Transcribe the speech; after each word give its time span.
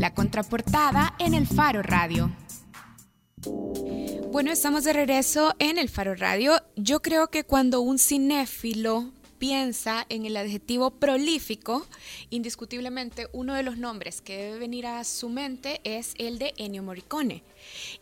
La 0.00 0.14
contraportada 0.14 1.14
en 1.18 1.34
el 1.34 1.46
Faro 1.46 1.82
Radio. 1.82 2.34
Bueno, 4.32 4.50
estamos 4.50 4.84
de 4.84 4.94
regreso 4.94 5.54
en 5.58 5.76
el 5.76 5.90
Faro 5.90 6.14
Radio. 6.14 6.54
Yo 6.74 7.02
creo 7.02 7.28
que 7.28 7.44
cuando 7.44 7.82
un 7.82 7.98
cinéfilo 7.98 9.12
piensa 9.38 10.06
en 10.08 10.24
el 10.24 10.38
adjetivo 10.38 10.92
prolífico, 10.92 11.86
indiscutiblemente 12.30 13.28
uno 13.34 13.52
de 13.52 13.62
los 13.62 13.76
nombres 13.76 14.22
que 14.22 14.38
debe 14.38 14.58
venir 14.58 14.86
a 14.86 15.04
su 15.04 15.28
mente 15.28 15.82
es 15.84 16.14
el 16.16 16.38
de 16.38 16.54
Ennio 16.56 16.82
Morricone. 16.82 17.44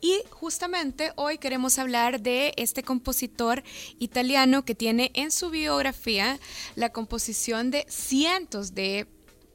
Y 0.00 0.20
justamente 0.30 1.10
hoy 1.16 1.38
queremos 1.38 1.80
hablar 1.80 2.20
de 2.20 2.54
este 2.56 2.84
compositor 2.84 3.64
italiano 3.98 4.64
que 4.64 4.76
tiene 4.76 5.10
en 5.14 5.32
su 5.32 5.50
biografía 5.50 6.38
la 6.76 6.90
composición 6.90 7.72
de 7.72 7.86
cientos 7.88 8.76
de 8.76 9.08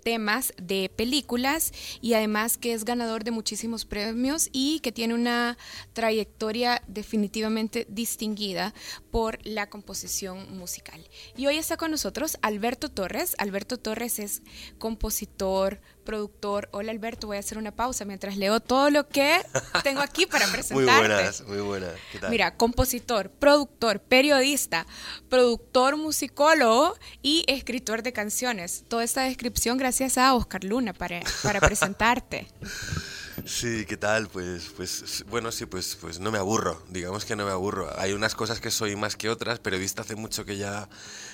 temas 0.04 0.54
de 0.61 0.91
películas 0.95 1.71
y 2.01 2.13
además 2.13 2.57
que 2.57 2.73
es 2.73 2.86
ganador 2.86 3.23
de 3.23 3.31
muchísimos 3.31 3.86
premios 3.86 4.50
y 4.51 4.79
que 4.82 4.91
tiene 4.91 5.14
una 5.14 5.57
trayectoria 5.93 6.82
definitivamente 6.87 7.87
distinguida 7.89 8.73
por 9.11 9.39
la 9.45 9.69
composición 9.69 10.57
musical. 10.57 11.01
Y 11.36 11.47
hoy 11.47 11.57
está 11.57 11.78
con 11.78 11.92
nosotros 11.92 12.37
Alberto 12.42 12.89
Torres. 12.89 13.36
Alberto 13.37 13.78
Torres 13.78 14.19
es 14.19 14.42
compositor, 14.78 15.81
productor. 16.04 16.70
Hola 16.71 16.92
Alberto, 16.92 17.28
voy 17.28 17.38
a 17.38 17.39
hacer 17.39 17.57
una 17.57 17.71
pausa 17.71 18.06
mientras 18.06 18.38
leo 18.38 18.60
todo 18.60 18.89
lo 18.89 19.07
que 19.07 19.42
tengo 19.84 20.02
aquí 20.02 20.26
para 20.26 20.48
presentarte. 20.52 20.92
Muy 20.92 21.07
buenas, 21.07 21.43
muy 21.48 21.62
buenas. 21.62 21.92
¿Qué 22.12 22.20
tal? 22.20 22.29
Mira, 22.29 22.56
compositor, 22.56 23.29
productor, 23.32 24.00
periodista, 24.02 24.86
productor 25.29 25.98
musicólogo 25.98 26.96
y 27.21 27.43
escritor 27.48 28.04
de 28.04 28.14
canciones. 28.14 28.84
Toda 28.88 29.04
esta 29.04 29.24
descripción 29.24 29.78
gracias 29.78 30.18
a 30.18 30.34
Oscar 30.34 30.64
Luna 30.64 30.93
para, 30.93 31.21
para 31.42 31.60
presentarte. 31.62 32.48
Sí, 33.45 33.86
¿qué 33.86 33.98
tal? 33.98 34.28
Pues, 34.30 34.72
pues, 34.78 35.26
bueno, 35.30 35.52
sí, 35.52 35.66
pues, 35.66 35.98
pues 36.00 36.20
no 36.20 36.32
me 36.32 36.38
aburro, 36.38 36.82
digamos 36.90 37.26
que 37.26 37.36
no 37.36 37.45
me 37.45 37.52
aburro. 37.52 37.90
Hay 38.00 38.14
unas 38.14 38.36
cosas 38.36 38.60
que 38.60 38.72
soy 38.72 38.95
más 38.95 39.16
que 39.16 39.30
otras, 39.30 39.60
periodista 39.60 40.04
hace 40.04 40.16
mucho 40.16 40.45
que 40.45 40.58
ya, 40.58 40.88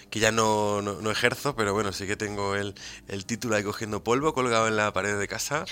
que 0.10 0.20
ya 0.20 0.32
no, 0.32 0.82
no, 0.82 1.12
ejerzo, 1.12 1.56
pero 1.56 1.74
bueno, 1.74 1.92
sí 1.94 2.08
que 2.08 2.16
tengo 2.16 2.56
el, 2.56 2.76
el 3.08 3.26
título 3.26 3.56
ahí 3.56 3.64
cogiendo 3.64 4.04
polvo 4.04 4.34
colgado 4.34 4.68
en 4.68 4.76
la 4.76 4.92
pared 4.92 5.18
de 5.18 5.28
casa. 5.28 5.66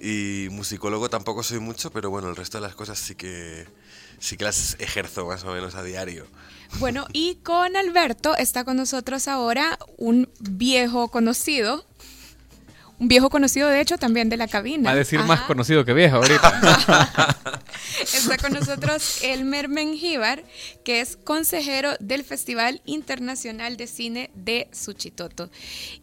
Y 0.00 0.48
musicólogo 0.50 1.08
tampoco 1.08 1.42
soy 1.42 1.60
mucho, 1.60 1.90
pero 1.90 2.10
bueno, 2.10 2.28
el 2.28 2.36
resto 2.36 2.58
de 2.58 2.62
las 2.62 2.74
cosas 2.74 2.98
sí 2.98 3.14
que, 3.14 3.66
sí 4.18 4.36
que 4.36 4.44
las 4.44 4.76
ejerzo 4.80 5.26
más 5.26 5.44
o 5.44 5.52
menos 5.52 5.74
a 5.74 5.82
diario. 5.82 6.26
Bueno, 6.78 7.06
y 7.12 7.36
con 7.36 7.76
Alberto 7.76 8.36
está 8.36 8.64
con 8.64 8.76
nosotros 8.76 9.28
ahora 9.28 9.78
un 9.98 10.28
viejo 10.40 11.08
conocido, 11.08 11.84
un 12.98 13.08
viejo 13.08 13.30
conocido, 13.30 13.68
de 13.68 13.80
hecho, 13.80 13.98
también 13.98 14.28
de 14.28 14.36
la 14.36 14.48
cabina. 14.48 14.90
Va 14.90 14.94
a 14.94 14.96
decir 14.96 15.20
más 15.20 15.42
conocido 15.42 15.84
que 15.84 15.92
viejo 15.92 16.16
ahorita. 16.16 17.61
Está 18.00 18.38
con 18.38 18.52
nosotros 18.52 19.22
Elmer 19.22 19.68
Mengíbar, 19.68 20.44
que 20.84 21.00
es 21.00 21.16
consejero 21.16 21.90
del 22.00 22.24
Festival 22.24 22.80
Internacional 22.84 23.76
de 23.76 23.86
Cine 23.86 24.30
de 24.34 24.68
Suchitoto. 24.72 25.50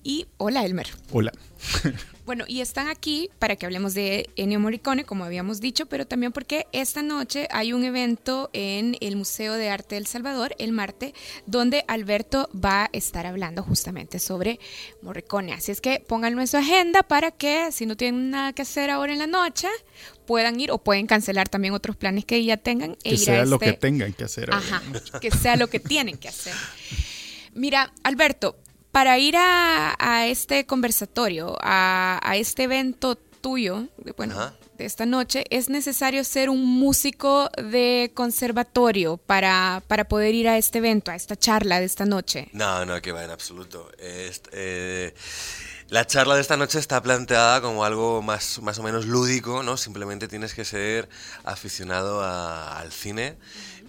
Y 0.03 0.27
hola, 0.37 0.65
Elmer. 0.65 0.87
Hola. 1.11 1.31
Bueno, 2.29 2.45
y 2.47 2.61
están 2.61 2.89
aquí 2.89 3.31
para 3.39 3.55
que 3.55 3.65
hablemos 3.65 3.95
de 3.95 4.29
Ennio 4.35 4.59
Morricone, 4.59 5.03
como 5.03 5.23
habíamos 5.23 5.59
dicho, 5.61 5.87
pero 5.87 6.05
también 6.05 6.31
porque 6.31 6.67
esta 6.73 7.01
noche 7.01 7.47
hay 7.49 7.73
un 7.73 7.83
evento 7.83 8.51
en 8.53 8.97
el 9.01 9.15
Museo 9.15 9.55
de 9.55 9.71
Arte 9.71 9.95
del 9.95 10.05
Salvador, 10.05 10.55
el 10.59 10.71
martes, 10.71 11.13
donde 11.47 11.85
Alberto 11.87 12.47
va 12.53 12.83
a 12.83 12.89
estar 12.93 13.25
hablando 13.25 13.63
justamente 13.63 14.19
sobre 14.19 14.59
Morricone. 15.01 15.53
Así 15.53 15.71
es 15.71 15.81
que 15.81 16.03
pónganlo 16.07 16.39
en 16.41 16.47
su 16.47 16.57
agenda 16.57 17.01
para 17.01 17.31
que, 17.31 17.71
si 17.71 17.87
no 17.87 17.97
tienen 17.97 18.29
nada 18.29 18.53
que 18.53 18.61
hacer 18.61 18.91
ahora 18.91 19.11
en 19.11 19.17
la 19.17 19.25
noche, 19.25 19.67
puedan 20.29 20.59
ir 20.59 20.69
o 20.69 20.77
pueden 20.77 21.07
cancelar 21.07 21.49
también 21.49 21.73
otros 21.73 21.95
planes 21.95 22.23
que 22.23 22.45
ya 22.45 22.55
tengan. 22.55 22.95
E 23.03 23.09
que 23.09 23.17
sea 23.17 23.45
lo 23.45 23.57
que 23.57 23.73
este 23.73 23.79
tengan 23.79 24.13
que 24.13 24.25
hacer. 24.25 24.53
Ajá, 24.53 24.79
que 25.19 25.31
sea 25.31 25.55
lo 25.55 25.69
que 25.71 25.79
tienen 25.79 26.19
que 26.19 26.27
hacer. 26.27 26.53
Mira, 27.55 27.91
Alberto, 28.03 28.55
para 28.91 29.17
ir 29.17 29.33
a, 29.39 30.27
este 30.27 30.67
conversatorio, 30.67 31.57
a, 31.61 32.35
este 32.35 32.65
evento 32.65 33.15
tuyo, 33.15 33.87
bueno, 34.17 34.53
de 34.77 34.85
esta 34.85 35.07
noche, 35.07 35.45
es 35.49 35.67
necesario 35.67 36.23
ser 36.23 36.51
un 36.51 36.63
músico 36.63 37.49
de 37.57 38.11
conservatorio 38.13 39.17
para, 39.17 39.81
para 39.87 40.07
poder 40.07 40.35
ir 40.35 40.47
a 40.47 40.59
este 40.59 40.77
evento, 40.77 41.09
a 41.09 41.15
esta 41.15 41.35
charla 41.35 41.79
de 41.79 41.87
esta 41.87 42.05
noche. 42.05 42.49
No, 42.53 42.85
no, 42.85 43.01
que 43.01 43.11
va 43.11 43.23
en 43.23 43.31
absoluto. 43.31 43.91
Eh, 43.97 45.11
la 45.89 46.05
charla 46.05 46.35
de 46.35 46.41
esta 46.41 46.55
noche 46.55 46.77
está 46.79 47.01
planteada 47.01 47.61
como 47.61 47.83
algo 47.83 48.21
más, 48.21 48.61
más 48.61 48.77
o 48.79 48.83
menos 48.83 49.05
lúdico, 49.05 49.63
¿no? 49.63 49.75
Simplemente 49.75 50.27
tienes 50.27 50.53
que 50.53 50.63
ser 50.63 51.09
aficionado 51.43 52.23
al 52.23 52.91
cine 52.91 53.37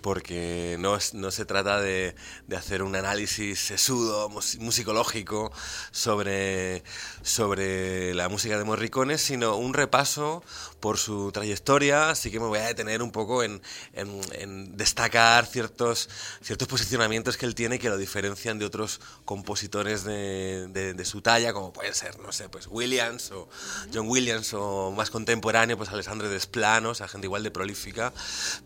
porque 0.03 0.77
no, 0.79 0.99
no 1.15 1.31
se 1.31 1.45
trata 1.45 1.81
de, 1.81 2.15
de, 2.47 2.57
hacer 2.57 2.83
un 2.83 2.97
análisis 2.97 3.59
sesudo, 3.59 4.29
musicológico 4.29 5.53
sobre, 5.91 6.83
sobre 7.23 8.15
la 8.15 8.29
música 8.29 8.59
de 8.59 8.65
Morricone, 8.65 9.19
sino 9.19 9.57
un 9.57 9.75
repaso 9.75 10.43
por 10.81 10.99
su 10.99 11.31
trayectoria, 11.31 12.11
así 12.11 12.31
que 12.31 12.41
me 12.41 12.47
voy 12.47 12.59
a 12.59 12.67
detener 12.67 13.03
un 13.03 13.13
poco 13.13 13.43
en, 13.43 13.61
en, 13.93 14.77
destacar 14.77 15.47
ciertos, 15.47 16.09
ciertos 16.43 16.67
posicionamientos 16.69 17.37
que 17.37 17.47
él 17.47 17.55
tiene 17.55 17.79
que 17.79 17.91
lo 17.91 17.99
diferencian 17.99 18.59
de 18.59 18.65
otros 18.65 19.01
compositores 19.25 20.05
de, 20.05 20.69
de, 20.69 21.05
su 21.05 21.21
talla, 21.21 21.53
como 21.53 21.73
pueden 21.73 21.95
ser, 21.95 22.19
no 22.21 22.33
sé, 22.33 22.49
pues 22.49 22.67
Williams 22.67 23.31
o 23.33 23.49
John 23.93 24.09
Williams 24.09 24.55
o 24.55 24.91
más 24.93 25.11
contemporáneo, 25.11 25.77
pues 25.77 25.91
Alessandro 25.91 26.29
Desplanos, 26.29 27.01
a 27.01 27.09
gente 27.09 27.27
igual 27.27 27.43
de 27.43 27.51
prolífica, 27.51 28.13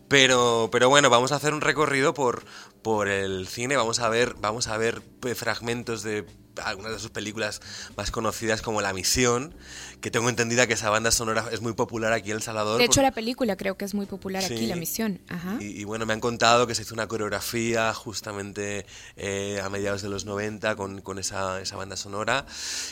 pero, 0.07 0.69
pero 0.71 0.89
bueno, 0.89 1.09
vamos 1.09 1.24
a 1.31 1.35
hacer 1.35 1.53
un 1.53 1.61
recorrido 1.61 2.13
por, 2.13 2.45
por 2.81 3.07
el 3.07 3.47
cine, 3.47 3.75
vamos 3.75 3.99
a 3.99 4.09
ver, 4.09 4.35
vamos 4.39 4.67
a 4.67 4.77
ver 4.77 5.01
fragmentos 5.35 6.03
de 6.03 6.25
algunas 6.63 6.91
de 6.91 6.99
sus 6.99 7.11
películas 7.11 7.61
más 7.97 8.11
conocidas 8.11 8.61
como 8.61 8.81
La 8.81 8.93
Misión, 8.93 9.53
que 10.01 10.11
tengo 10.11 10.29
entendida 10.29 10.67
que 10.67 10.73
esa 10.73 10.89
banda 10.89 11.11
sonora 11.11 11.45
es 11.51 11.61
muy 11.61 11.73
popular 11.73 12.13
aquí 12.13 12.31
en 12.31 12.37
El 12.37 12.43
Salvador. 12.43 12.77
De 12.77 12.85
hecho, 12.85 13.01
la 13.01 13.11
película 13.11 13.55
creo 13.55 13.75
que 13.75 13.85
es 13.85 13.93
muy 13.93 14.05
popular 14.05 14.43
aquí, 14.43 14.67
La 14.67 14.75
Misión. 14.75 15.19
Y, 15.59 15.83
bueno, 15.83 16.05
me 16.05 16.13
han 16.13 16.19
contado 16.19 16.67
que 16.67 16.75
se 16.75 16.83
hizo 16.83 16.93
una 16.93 17.07
coreografía 17.07 17.93
justamente 17.93 18.85
eh, 19.15 19.61
a 19.63 19.69
mediados 19.69 20.01
de 20.01 20.09
los 20.09 20.25
90 20.25 20.75
con, 20.75 21.01
con 21.01 21.19
esa, 21.19 21.61
esa, 21.61 21.75
banda 21.75 21.97
sonora. 21.97 22.45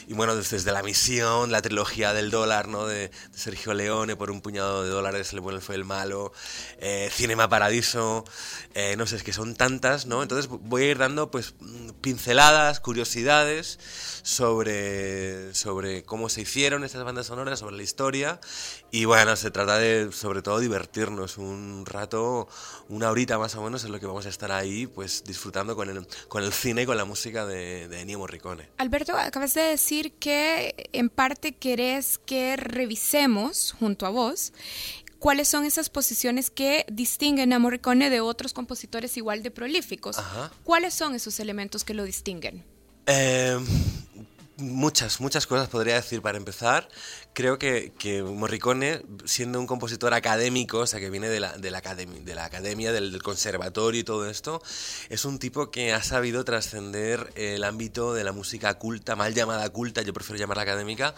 Y 0.08 0.14
bueno, 0.14 0.36
desde 0.36 0.72
La 0.72 0.84
Misión, 0.84 1.52
la 1.52 1.62
trilogía 1.62 2.14
del 2.14 2.32
dólar, 2.32 2.68
¿no? 2.68 2.88
De, 2.88 3.12
Sergio 3.32 3.74
Leone, 3.74 4.16
por 4.16 4.32
un 4.32 4.42
puñado 4.42 4.84
de 4.84 4.90
dólares, 4.90 5.34
el 5.34 5.40
bueno 5.40 5.62
fue 5.62 5.76
el 5.76 5.86
malo, 5.86 6.34
eh, 6.80 7.10
Cinema 7.12 7.50
Paradiso, 7.50 8.26
eh, 8.74 8.96
no 8.98 9.06
sé, 9.06 9.18
es 9.18 9.24
que 9.24 9.34
son 9.34 9.56
tantas, 9.56 10.06
¿no? 10.06 10.22
Entonces 10.24 10.48
voy 10.48 10.84
a 10.84 10.92
ir 10.92 10.98
dando 10.98 11.32
pues 11.32 11.54
pinceladas, 12.02 12.80
curiosidades 12.80 13.53
sobre, 13.62 15.54
sobre 15.54 16.04
cómo 16.04 16.30
se 16.30 16.42
hicieron 16.42 16.84
esas 16.84 17.04
bandas 17.04 17.28
sonoras, 17.28 17.60
sobre 17.60 17.76
la 17.76 17.84
historia. 17.84 18.40
Y 18.92 19.06
bueno, 19.06 19.36
se 19.36 19.52
trata 19.52 19.78
de 19.78 20.12
sobre 20.12 20.42
todo 20.42 20.60
divertirnos 20.60 21.38
un 21.38 21.86
rato, 21.86 22.48
una 22.90 23.12
horita 23.12 23.38
más 23.38 23.56
o 23.56 23.62
menos, 23.62 23.84
es 23.84 23.90
lo 23.90 24.00
que 24.00 24.06
vamos 24.06 24.26
a 24.26 24.30
estar 24.30 24.52
ahí, 24.52 24.88
pues 24.88 25.24
disfrutando 25.24 25.76
con 25.76 25.90
el, 25.90 26.08
con 26.28 26.44
el 26.44 26.54
cine 26.54 26.84
y 26.84 26.86
con 26.86 26.98
la 26.98 27.06
música 27.06 27.46
de, 27.46 27.88
de 27.88 28.02
Ennio 28.02 28.20
Morricone. 28.20 28.70
Alberto, 28.78 29.16
acabas 29.16 29.54
de 29.54 29.62
decir 29.62 30.14
que 30.14 30.90
en 30.94 31.10
parte 31.10 31.54
querés 31.54 32.20
que 32.26 32.56
revisemos 32.56 33.76
junto 33.78 34.06
a 34.06 34.10
vos 34.10 34.54
cuáles 35.24 35.48
son 35.48 35.64
esas 35.64 35.90
posiciones 35.90 36.50
que 36.50 36.86
distinguen 36.92 37.54
a 37.54 37.60
Morricone 37.60 38.10
de 38.10 38.20
otros 38.20 38.52
compositores 38.52 39.16
igual 39.16 39.42
de 39.42 39.52
prolíficos. 39.52 40.18
¿Cuáles 40.66 40.94
son 40.94 41.16
esos 41.16 41.40
elementos 41.40 41.86
que 41.86 41.94
lo 41.94 42.04
distinguen? 42.04 42.66
Eh, 43.06 43.60
muchas, 44.58 45.20
muchas 45.20 45.46
cosas 45.48 45.68
podría 45.68 45.96
decir 45.96 46.22
para 46.22 46.38
empezar 46.38 46.88
creo 47.34 47.58
que, 47.58 47.92
que, 47.98 48.24
Morricone, 48.24 49.02
siendo 49.26 49.60
un 49.60 49.68
compositor 49.68 50.14
académico, 50.14 50.80
o 50.80 50.88
sea, 50.88 51.00
que 51.00 51.10
viene 51.10 51.30
de 51.30 51.40
la, 51.40 51.58
de 51.58 51.72
la, 51.72 51.80
academia, 51.80 52.22
de 52.22 52.36
la 52.36 52.46
academia 52.46 52.92
del, 52.92 53.22
conservatorio 53.24 54.02
y 54.02 54.04
todo 54.04 54.30
esto, 54.30 54.62
es 55.10 55.26
un 55.26 55.40
tipo 55.40 55.72
que 55.72 55.94
ha 55.94 56.04
sabido 56.04 56.46
trascender 56.46 57.32
el 57.36 57.64
ámbito 57.64 58.14
de 58.14 58.24
la 58.24 58.32
música 58.32 58.74
culta, 58.76 59.16
mal 59.16 59.34
llamada 59.34 59.70
culta, 59.70 60.02
yo 60.02 60.14
prefiero 60.14 60.40
llamarla 60.40 60.64
académica, 60.64 61.16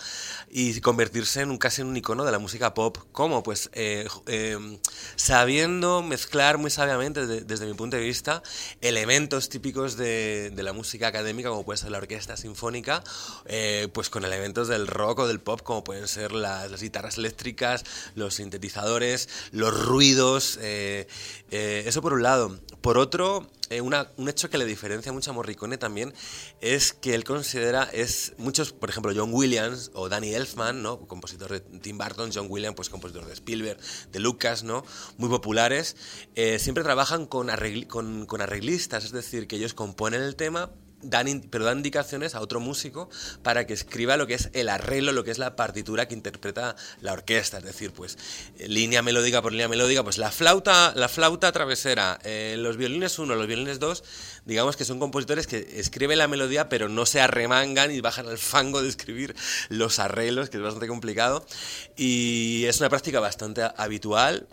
y 0.50 0.80
convertirse 0.82 1.42
en 1.42 1.52
un, 1.52 1.58
casi 1.58 1.82
en 1.82 1.88
un 1.88 1.98
icono 1.98 2.26
de 2.26 2.32
la 2.32 2.40
música 2.40 2.74
pop. 2.74 2.98
¿Cómo? 3.12 3.44
Pues 3.44 3.70
eh, 3.74 4.08
eh, 4.28 4.80
sabiendo 5.16 6.02
mezclar 6.02 6.58
muy 6.58 6.72
sabiamente, 6.72 7.26
desde, 7.28 7.66
mi 7.66 7.74
punto 7.74 7.98
de 7.98 8.04
vista, 8.04 8.42
elementos 8.82 9.50
típicos 9.50 9.98
de, 9.98 10.52
de, 10.52 10.64
la 10.64 10.74
música 10.74 11.08
académica, 11.08 11.50
como 11.50 11.66
puede 11.66 11.78
ser 11.78 11.92
la 11.92 11.98
orquesta 11.98 12.38
sinfónica, 12.38 13.04
eh, 13.46 13.90
pues 13.94 14.10
con 14.10 14.24
elementos 14.24 14.68
del 14.68 14.88
rock 14.88 15.20
o 15.20 15.28
del 15.28 15.40
pop, 15.40 15.62
como 15.62 15.84
pueden 15.84 16.05
ser 16.08 16.32
las, 16.32 16.82
guitarras 16.82 17.18
eléctricas, 17.18 17.84
los 18.16 18.36
sintetizadores, 18.36 19.30
los 19.52 19.86
ruidos, 19.86 20.58
eh, 20.62 21.08
eh, 21.52 21.84
eso 21.86 22.02
por 22.02 22.14
un 22.14 22.24
lado. 22.24 22.60
Por 22.82 22.98
otro, 22.98 23.50
eh, 23.70 23.82
un 23.82 24.30
hecho 24.30 24.50
que 24.50 24.58
le 24.58 24.66
diferencia 24.66 25.12
mucho 25.12 25.32
a 25.32 25.34
Morricone 25.34 25.78
también 25.78 26.14
es 26.62 26.94
que 26.94 27.16
él 27.16 27.24
considera, 27.24 27.84
es 27.92 28.34
muchos, 28.38 28.74
por 28.74 28.90
ejemplo, 28.90 29.12
John 29.16 29.34
Williams 29.34 29.92
o 29.94 30.10
Danny 30.10 30.34
Elfman, 30.34 30.84
¿no? 30.84 31.00
compositor 31.08 31.52
de 31.52 31.60
Tim 31.62 31.98
Burton, 31.98 32.32
John 32.34 32.48
Williams, 32.50 32.76
pues 32.76 32.90
compositor 32.90 33.26
de 33.26 33.34
Spielberg, 33.34 33.80
de 34.12 34.20
Lucas, 34.20 34.64
¿no? 34.64 34.86
muy 35.18 35.30
populares, 35.30 35.96
siempre 36.60 36.84
trabajan 36.84 37.26
con, 37.26 37.48
con 38.26 38.42
arreglistas, 38.42 39.06
es 39.06 39.12
decir, 39.12 39.48
que 39.48 39.56
ellos 39.56 39.74
componen 39.74 40.22
el 40.22 40.36
tema 40.36 40.72
dan, 41.10 41.42
pero 41.50 41.66
dan 41.66 41.78
indicaciones 41.78 42.36
a 42.36 42.42
otro 42.42 42.60
músico 42.60 43.10
para 43.44 43.66
que 43.66 43.74
escriba 43.74 44.18
lo 44.18 44.28
que 44.28 44.36
es 44.36 44.50
el 44.54 44.70
arreglo, 44.70 45.12
lo 45.12 45.24
que 45.24 45.32
es 45.32 45.38
la 45.38 45.56
partitura 45.56 46.08
que 46.08 46.14
interpreta 46.14 46.76
la 47.02 47.14
orquesta, 47.14 47.58
es 47.58 47.64
decir, 47.64 47.92
pues 47.92 48.18
eh, 48.58 48.68
línea 48.68 49.02
melódica 49.02 49.42
por 49.42 49.52
línea 49.52 49.68
melódica, 49.68 50.04
pues 50.04 50.18
la 50.18 50.32
flauta, 50.32 50.94
la 50.96 51.08
flauta 51.08 51.52
travesera, 51.52 52.20
eh, 52.24 52.56
los 52.58 52.78
violines 52.78 53.18
1, 53.20 53.36
los 53.36 53.48
violines 53.48 53.80
2, 53.80 54.04
digamos 54.46 54.76
que 54.76 54.86
son 54.86 55.00
compositores 55.00 55.48
que 55.48 55.80
escriben 55.80 56.18
la 56.18 56.28
melodía 56.28 56.70
pero 56.70 56.90
no 56.90 57.06
se 57.06 57.22
arremangan 57.22 57.92
y 57.92 58.02
bajan 58.02 58.28
al 58.28 58.38
fango 58.38 58.82
de 58.82 58.90
escribir 58.90 59.36
los 59.70 60.00
arreglos, 60.00 60.50
que 60.50 60.58
es 60.58 60.64
bastante 60.64 60.88
complicado, 60.88 61.46
y 61.96 62.66
es 62.66 62.80
una 62.80 62.90
práctica 62.90 63.20
bastante 63.20 63.64
habitual, 63.78 64.48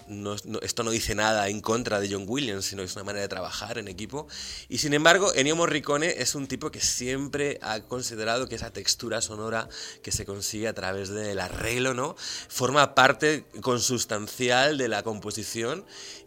esto 0.63 0.83
no 0.83 0.91
dice 0.91 1.15
nada 1.15 1.49
en 1.49 1.61
contra 1.61 2.01
de 2.01 2.11
John 2.11 2.25
Williams, 2.27 2.65
sino 2.65 2.83
es 2.83 2.95
una 2.95 3.05
manera 3.05 3.23
de 3.23 3.29
trabajar 3.29 3.79
en 3.79 3.89
equipo, 3.89 4.27
y 4.69 4.79
sin 4.79 4.95
embargo 4.95 5.33
Ennio 5.35 5.57
Morricone 5.57 6.15
es 6.19 6.35
un 6.35 6.42
tipo 6.47 6.71
que 6.71 6.81
siempre 6.81 7.59
ha 7.62 7.81
considerado 7.81 8.49
que 8.49 8.55
esa 8.55 8.73
textura 8.73 9.21
sonora 9.21 9.69
que 10.03 10.12
se 10.12 10.25
consigue 10.25 10.69
a 10.69 10.75
través 10.75 11.09
del 11.09 11.41
arreglo, 11.41 11.94
¿no? 11.94 12.17
Forma 12.49 12.94
parte 12.94 13.44
consustancial 13.61 14.79
de 14.79 14.89
la 14.89 15.03
composición 15.03 15.85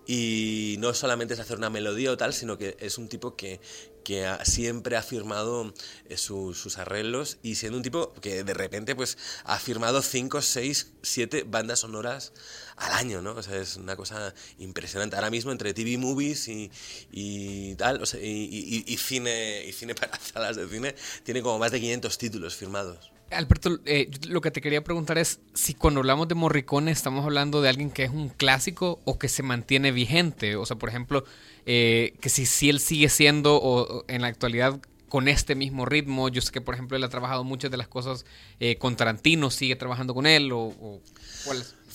y 0.07 0.75
no 0.79 0.93
solamente 0.93 1.33
es 1.33 1.39
hacer 1.39 1.57
una 1.57 1.69
melodía 1.69 2.11
o 2.11 2.17
tal, 2.17 2.33
sino 2.33 2.57
que 2.57 2.77
es 2.79 2.97
un 2.97 3.07
tipo 3.07 3.35
que, 3.35 3.59
que 4.05 4.25
siempre 4.43 4.95
ha 4.95 5.01
firmado 5.01 5.73
eh, 6.07 6.15
sus 6.15 6.77
arreglos 6.77 7.39
y 7.43 7.55
siendo 7.55 7.77
un 7.77 7.83
tipo 7.83 8.13
que 8.21 8.45
de 8.45 8.53
repente 8.53 8.95
pues 8.95 9.17
ha 9.43 9.59
firmado 9.59 10.01
5, 10.01 10.41
6, 10.41 10.93
7 11.01 11.43
bandas 11.45 11.79
sonoras 11.79 12.31
al 12.77 12.93
año, 12.93 13.21
¿no? 13.21 13.31
O 13.31 13.43
sea, 13.43 13.57
es 13.57 13.75
una 13.75 13.95
cosa 13.95 14.33
impresionante. 14.59 15.15
Ahora 15.15 15.31
mismo 15.31 15.51
entre 15.51 15.73
TV 15.73 15.97
movies 15.97 16.47
y, 16.47 16.71
y 17.11 17.75
tal, 17.75 18.01
o 18.01 18.05
sea, 18.05 18.21
y, 18.21 18.83
y, 18.85 18.97
cine, 18.97 19.65
y 19.65 19.73
cine 19.73 19.95
para 19.95 20.17
salas 20.33 20.55
de 20.55 20.69
cine, 20.69 20.95
tiene 21.23 21.41
como 21.41 21.57
más 21.59 21.71
de 21.71 21.81
500 21.81 22.17
títulos 22.17 22.55
firmados. 22.55 23.14
Alberto, 23.31 23.79
eh, 23.85 24.09
lo 24.27 24.41
que 24.41 24.51
te 24.51 24.61
quería 24.61 24.83
preguntar 24.83 25.17
es 25.17 25.39
si 25.53 25.73
cuando 25.73 25.99
hablamos 25.99 26.27
de 26.27 26.35
Morricone 26.35 26.91
estamos 26.91 27.25
hablando 27.25 27.61
de 27.61 27.69
alguien 27.69 27.89
que 27.89 28.03
es 28.03 28.11
un 28.11 28.29
clásico 28.29 28.99
o 29.05 29.17
que 29.17 29.27
se 29.27 29.43
mantiene 29.43 29.91
vigente. 29.91 30.55
O 30.55 30.65
sea, 30.65 30.77
por 30.77 30.89
ejemplo, 30.89 31.25
eh, 31.65 32.13
que 32.21 32.29
si, 32.29 32.45
si 32.45 32.69
él 32.69 32.79
sigue 32.79 33.09
siendo 33.09 33.59
o, 33.61 34.05
en 34.07 34.21
la 34.21 34.27
actualidad 34.27 34.79
con 35.09 35.27
este 35.27 35.55
mismo 35.55 35.85
ritmo. 35.85 36.29
Yo 36.29 36.41
sé 36.41 36.51
que, 36.51 36.61
por 36.61 36.73
ejemplo, 36.73 36.97
él 36.97 37.03
ha 37.03 37.09
trabajado 37.09 37.43
muchas 37.43 37.71
de 37.71 37.77
las 37.77 37.87
cosas 37.87 38.25
eh, 38.59 38.77
con 38.77 38.95
Tarantino, 38.95 39.49
sigue 39.49 39.75
trabajando 39.75 40.13
con 40.13 40.25
él 40.25 40.51
o, 40.51 40.59
o 40.59 41.01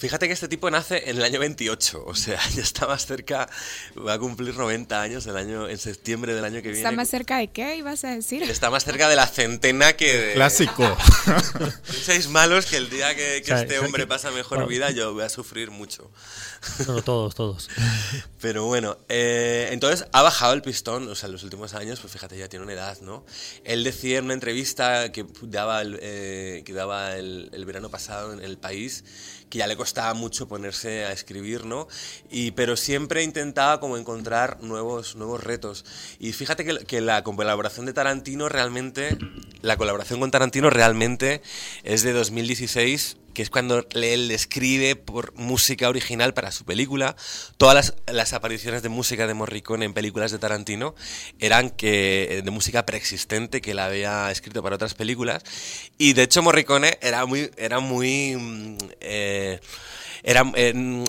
Fíjate 0.00 0.28
que 0.28 0.32
este 0.32 0.48
tipo 0.48 0.70
nace 0.70 1.10
en 1.10 1.18
el 1.18 1.22
año 1.22 1.38
28, 1.38 2.04
o 2.06 2.14
sea, 2.14 2.40
ya 2.54 2.62
está 2.62 2.86
más 2.86 3.04
cerca, 3.04 3.50
va 3.98 4.14
a 4.14 4.18
cumplir 4.18 4.56
90 4.56 4.98
años 4.98 5.26
el 5.26 5.36
año, 5.36 5.68
en 5.68 5.76
septiembre 5.76 6.34
del 6.34 6.42
año 6.42 6.62
que 6.62 6.68
viene. 6.70 6.78
¿Está 6.78 6.90
más 6.90 7.10
cerca 7.10 7.36
de 7.36 7.48
qué 7.48 7.76
ibas 7.76 8.02
a 8.04 8.08
decir? 8.08 8.42
Está 8.44 8.70
más 8.70 8.82
cerca 8.82 9.10
de 9.10 9.16
la 9.16 9.26
centena 9.26 9.92
que 9.92 10.16
de... 10.16 10.32
Clásico. 10.32 10.96
Sois 12.02 12.28
malos 12.28 12.64
que 12.64 12.78
el 12.78 12.88
día 12.88 13.14
que, 13.14 13.42
este 13.44 13.78
hombre 13.78 14.06
pasa 14.06 14.30
mejor 14.30 14.66
vida 14.66 14.90
yo 14.90 15.12
voy 15.12 15.24
a 15.24 15.28
sufrir 15.28 15.70
mucho. 15.70 16.10
Todos, 17.04 17.34
todos. 17.34 17.68
Pero 18.40 18.64
bueno, 18.64 18.96
eh, 19.10 19.68
entonces 19.72 20.08
ha 20.12 20.22
bajado 20.22 20.54
el 20.54 20.62
pistón, 20.62 21.08
o 21.08 21.14
sea, 21.14 21.26
en 21.26 21.32
los 21.32 21.42
últimos 21.42 21.74
años, 21.74 22.00
pues 22.00 22.10
fíjate, 22.10 22.38
ya 22.38 22.48
tiene 22.48 22.64
una 22.64 22.72
edad, 22.72 22.98
¿no? 23.02 23.26
Él 23.64 23.84
decía 23.84 24.16
en 24.16 24.24
una 24.24 24.34
entrevista 24.34 25.12
que 25.12 25.26
daba 25.42 25.82
el, 25.82 25.98
eh, 26.00 26.62
que 26.64 26.72
daba 26.72 27.16
el, 27.16 27.50
el 27.52 27.66
verano 27.66 27.90
pasado 27.90 28.32
en 28.32 28.42
El 28.42 28.56
País 28.56 29.04
que 29.50 29.58
ya 29.58 29.66
le 29.66 29.76
costaba 29.76 30.14
mucho 30.14 30.48
ponerse 30.48 31.04
a 31.04 31.12
escribir, 31.12 31.66
¿no? 31.66 31.88
Y, 32.30 32.52
pero 32.52 32.76
siempre 32.76 33.22
intentaba 33.22 33.80
como 33.80 33.98
encontrar 33.98 34.62
nuevos, 34.62 35.16
nuevos 35.16 35.42
retos. 35.42 35.84
Y 36.18 36.32
fíjate 36.32 36.64
que, 36.64 36.78
que 36.86 37.00
la 37.00 37.22
colaboración 37.24 37.84
de 37.84 37.92
Tarantino 37.92 38.48
realmente, 38.48 39.18
la 39.60 39.76
colaboración 39.76 40.20
con 40.20 40.30
Tarantino 40.30 40.70
realmente 40.70 41.42
es 41.82 42.02
de 42.02 42.12
2016 42.12 43.16
que 43.40 43.44
es 43.44 43.48
cuando 43.48 43.86
él 43.94 44.30
escribe 44.32 44.96
por 44.96 45.32
música 45.34 45.88
original 45.88 46.34
para 46.34 46.52
su 46.52 46.66
película. 46.66 47.16
Todas 47.56 47.94
las, 48.06 48.32
apariciones 48.34 48.82
de 48.82 48.90
música 48.90 49.26
de 49.26 49.32
Morricone 49.32 49.86
en 49.86 49.94
películas 49.94 50.30
de 50.30 50.38
Tarantino 50.38 50.94
eran 51.38 51.70
que, 51.70 52.24
eh, 52.30 52.42
de 52.42 52.50
música 52.50 52.84
preexistente 52.84 53.62
que 53.62 53.70
él 53.70 53.78
había 53.78 54.30
escrito 54.30 54.62
para 54.62 54.74
otras 54.74 54.92
películas. 54.92 55.42
Y 55.96 56.12
de 56.12 56.24
hecho 56.24 56.42
Morricone 56.42 56.98
era 57.00 57.24
muy... 57.24 57.50
Era 57.56 57.80
muy 57.80 58.36
mm, 58.36 58.76
eh, 59.00 59.60
era, 60.22 60.44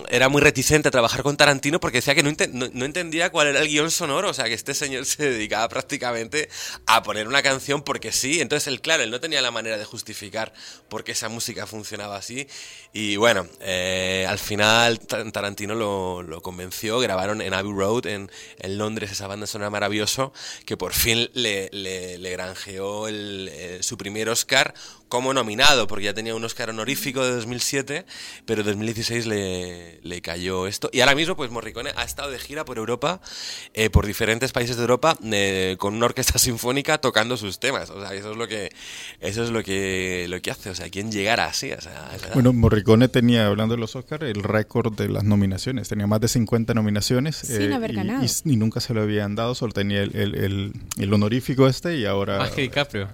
era 0.10 0.30
muy 0.30 0.42
reticente 0.42 0.88
a 0.88 0.92
trabajar 0.92 1.24
con 1.24 1.38
Tarantino 1.38 1.80
porque 1.80 1.98
decía 1.98 2.16
que 2.16 2.24
no, 2.24 2.32
no, 2.74 2.86
entendía 2.86 3.30
cuál 3.30 3.48
era 3.48 3.60
el 3.60 3.68
guion 3.68 3.92
sonoro, 3.92 4.30
o 4.30 4.34
sea, 4.34 4.46
que 4.46 4.54
este 4.54 4.74
señor 4.74 5.06
se 5.06 5.30
dedicaba 5.30 5.68
prácticamente 5.70 6.50
a 6.86 7.04
poner 7.04 7.28
una 7.28 7.42
canción 7.42 7.84
porque 7.84 8.12
sí, 8.12 8.42
entonces 8.42 8.68
él, 8.68 8.82
claro, 8.82 9.04
él 9.04 9.12
no 9.12 9.20
tenía 9.20 9.42
la 9.42 9.52
manera 9.52 9.78
de 9.78 9.86
justificar 9.86 10.54
por 10.90 11.04
qué 11.04 11.12
esa 11.14 11.30
música 11.30 11.68
funcionaba 11.68 12.18
así. 12.18 12.48
Y 12.94 13.16
bueno, 13.16 13.48
eh, 13.62 14.26
al 14.28 14.40
final 14.40 15.00
Tarantino 15.00 15.76
lo, 15.76 16.42
convenció, 16.42 17.00
grabaron 17.00 17.42
en 17.42 17.54
Abbey 17.54 17.72
Road, 17.72 18.08
en, 18.08 18.32
en, 18.60 18.78
Londres, 18.78 19.12
esa 19.12 19.28
banda 19.28 19.48
sonora 19.48 19.70
maravilloso, 19.70 20.34
que 20.66 20.76
por 20.76 20.94
fin 20.94 21.30
le, 21.34 21.70
le, 21.72 22.18
le 22.18 22.32
granjeó 22.32 23.08
el, 23.08 23.50
eh, 23.52 23.80
su 23.82 23.98
primer 23.98 24.30
Oscar 24.30 24.74
como 25.12 25.34
nominado, 25.34 25.88
porque 25.88 26.06
ya 26.06 26.14
tenía 26.14 26.34
un 26.34 26.44
Oscar 26.46 26.70
honorífico 26.70 27.22
de 27.24 27.34
2007, 27.34 28.06
pero 28.46 28.62
en 28.62 28.68
2016 28.68 29.28
le, 29.28 30.00
le, 30.04 30.22
cayó 30.22 30.68
esto. 30.68 30.90
Y 30.94 31.02
ahora 31.02 31.16
mismo, 31.16 31.36
pues 31.36 31.52
Morricone 31.52 31.92
ha 31.98 32.06
estado 32.06 32.32
de 32.32 32.40
gira 32.40 32.64
por 32.64 32.78
Europa, 32.78 33.20
eh, 33.74 33.90
por 33.90 34.08
diferentes 34.08 34.54
países 34.54 34.78
de 34.78 34.84
Europa, 34.84 35.18
eh, 35.22 35.76
con 35.80 35.96
una 35.96 36.06
orquesta 36.06 36.40
sinfónica 36.40 36.98
tocando 37.00 37.36
sus 37.36 37.60
temas. 37.60 37.90
O 37.90 38.00
sea, 38.00 38.14
eso 38.14 38.32
es 38.32 38.38
lo 38.38 38.48
que, 38.48 38.72
eso 39.20 39.44
es 39.44 39.50
lo 39.50 39.62
que, 39.64 40.28
lo 40.30 40.42
que 40.42 40.50
hace. 40.50 40.70
O 40.70 40.76
sea, 40.76 40.90
¿quién 40.90 41.12
llegara 41.12 41.46
así? 41.46 41.74
O 41.74 41.82
sea, 41.82 42.10
bueno, 42.34 42.54
Morricone 42.54 43.10
tenía, 43.10 43.48
hablando 43.48 43.76
de 43.76 43.82
los 43.82 43.98
Oscars, 43.98 44.24
el 44.24 44.42
récord 44.42 44.94
de 44.94 45.10
las 45.10 45.26
nominaciones. 45.26 45.90
Tenía 45.90 46.08
más 46.08 46.22
de 46.22 46.30
50 46.30 46.74
nominaciones. 46.74 47.36
Sin 47.36 47.74
eh, 47.74 47.76
haber 47.76 47.92
ganado. 47.92 48.26
Y, 48.46 48.56
nunca 48.56 48.80
se 48.80 48.94
lo 48.94 49.02
habían 49.02 49.36
dado, 49.36 49.56
solo 49.56 49.74
tenía 49.74 50.04
el, 50.04 50.16
el, 50.16 50.72
el 50.98 51.14
honorífico 51.14 51.68
este 51.68 51.98
y 51.98 52.06
ahora... 52.06 52.38
Más 52.38 52.52
que 52.52 52.62
DiCaprio. 52.62 53.10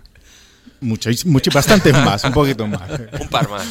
Muchos, 0.79 1.25
mucho, 1.25 1.51
bastantes 1.51 1.93
más, 1.93 2.23
un 2.23 2.33
poquito 2.33 2.67
más. 2.67 2.81
un 3.19 3.27
par 3.29 3.49
más. 3.49 3.65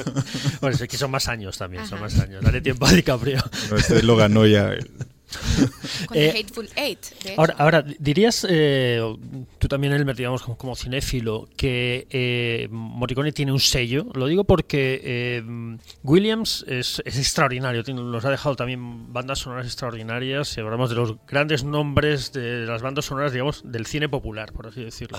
bueno, 0.60 0.76
es 0.76 0.88
que 0.88 0.96
son 0.96 1.10
más 1.10 1.28
años 1.28 1.56
también, 1.56 1.86
son 1.86 2.00
más 2.00 2.18
años. 2.18 2.42
Dale 2.42 2.60
tiempo 2.60 2.86
a 2.86 2.92
DiCaprio. 2.92 3.42
este 3.76 4.02
lo 4.02 4.16
ganó 4.16 4.46
ya. 4.46 4.74
Con 6.06 6.16
eh, 6.16 6.34
Hateful 6.36 6.68
Eight. 6.76 6.98
Ahora, 7.36 7.54
ahora, 7.58 7.82
dirías, 7.82 8.46
eh, 8.48 9.00
tú 9.58 9.68
también, 9.68 9.92
Elmer, 9.92 10.14
digamos, 10.14 10.42
como, 10.42 10.56
como 10.56 10.76
cinéfilo, 10.76 11.48
que 11.56 12.06
eh, 12.10 12.68
Morricone 12.70 13.32
tiene 13.32 13.52
un 13.52 13.60
sello. 13.60 14.06
Lo 14.14 14.26
digo 14.26 14.44
porque 14.44 15.00
eh, 15.02 15.76
Williams 16.02 16.64
es, 16.68 17.02
es, 17.04 17.18
extraordinario. 17.18 17.82
Nos 17.94 18.24
ha 18.24 18.30
dejado 18.30 18.56
también 18.56 19.12
bandas 19.12 19.40
sonoras 19.40 19.66
extraordinarias. 19.66 20.48
Si 20.48 20.60
hablamos 20.60 20.90
de 20.90 20.96
los 20.96 21.16
grandes 21.26 21.64
nombres 21.64 22.32
de 22.32 22.66
las 22.66 22.82
bandas 22.82 23.06
sonoras, 23.06 23.32
digamos, 23.32 23.62
del 23.64 23.86
cine 23.86 24.08
popular, 24.08 24.52
por 24.52 24.68
así 24.68 24.84
decirlo. 24.84 25.18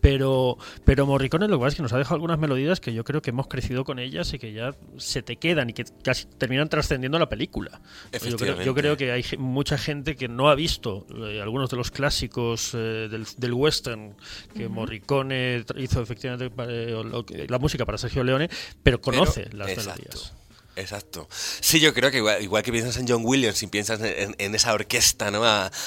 Pero, 0.00 0.58
pero 0.84 1.06
Morricone 1.06 1.48
lo 1.48 1.58
que 1.58 1.60
pasa 1.60 1.68
es 1.68 1.74
que 1.76 1.82
nos 1.82 1.92
ha 1.92 1.98
dejado 1.98 2.16
algunas 2.16 2.38
melodías 2.38 2.80
que 2.80 2.92
yo 2.92 3.04
creo 3.04 3.22
que 3.22 3.30
hemos 3.30 3.46
crecido 3.46 3.84
con 3.84 3.98
ellas 3.98 4.32
y 4.32 4.38
que 4.38 4.52
ya 4.52 4.74
se 4.96 5.22
te 5.22 5.36
quedan 5.36 5.70
y 5.70 5.72
que 5.72 5.84
casi 6.02 6.26
terminan 6.26 6.68
trascendiendo 6.68 7.18
la 7.18 7.28
película. 7.28 7.80
Yo 8.28 8.36
creo, 8.36 8.62
yo 8.62 8.74
creo 8.74 8.96
que 8.96 9.12
hay 9.12 9.22
mucha 9.38 9.78
gente 9.78 10.16
que 10.16 10.28
no 10.28 10.48
ha 10.48 10.54
visto 10.54 11.06
eh, 11.14 11.40
algunos 11.40 11.70
de 11.70 11.76
los 11.76 11.90
clásicos 11.90 12.72
eh, 12.74 13.08
del, 13.10 13.26
del, 13.36 13.52
western 13.52 14.16
que 14.54 14.68
Morricone 14.68 15.64
hizo 15.76 16.02
efectivamente 16.02 16.52
eh, 16.68 17.46
la 17.48 17.58
música 17.58 17.84
para 17.84 17.98
Sergio 17.98 18.24
Leone, 18.24 18.48
pero 18.82 19.00
conoce 19.00 19.48
las 19.52 19.68
melodías. 19.68 20.32
Exacto. 20.76 21.26
Sí, 21.30 21.80
yo 21.80 21.94
creo 21.94 22.10
que 22.10 22.18
igual, 22.42 22.62
que 22.62 22.70
piensas 22.70 22.98
en 22.98 23.08
John 23.08 23.22
Williams 23.24 23.62
y 23.62 23.66
piensas 23.66 23.98
en, 24.02 24.54
esa 24.54 24.74
orquesta 24.74 25.30
¿no? 25.30 25.42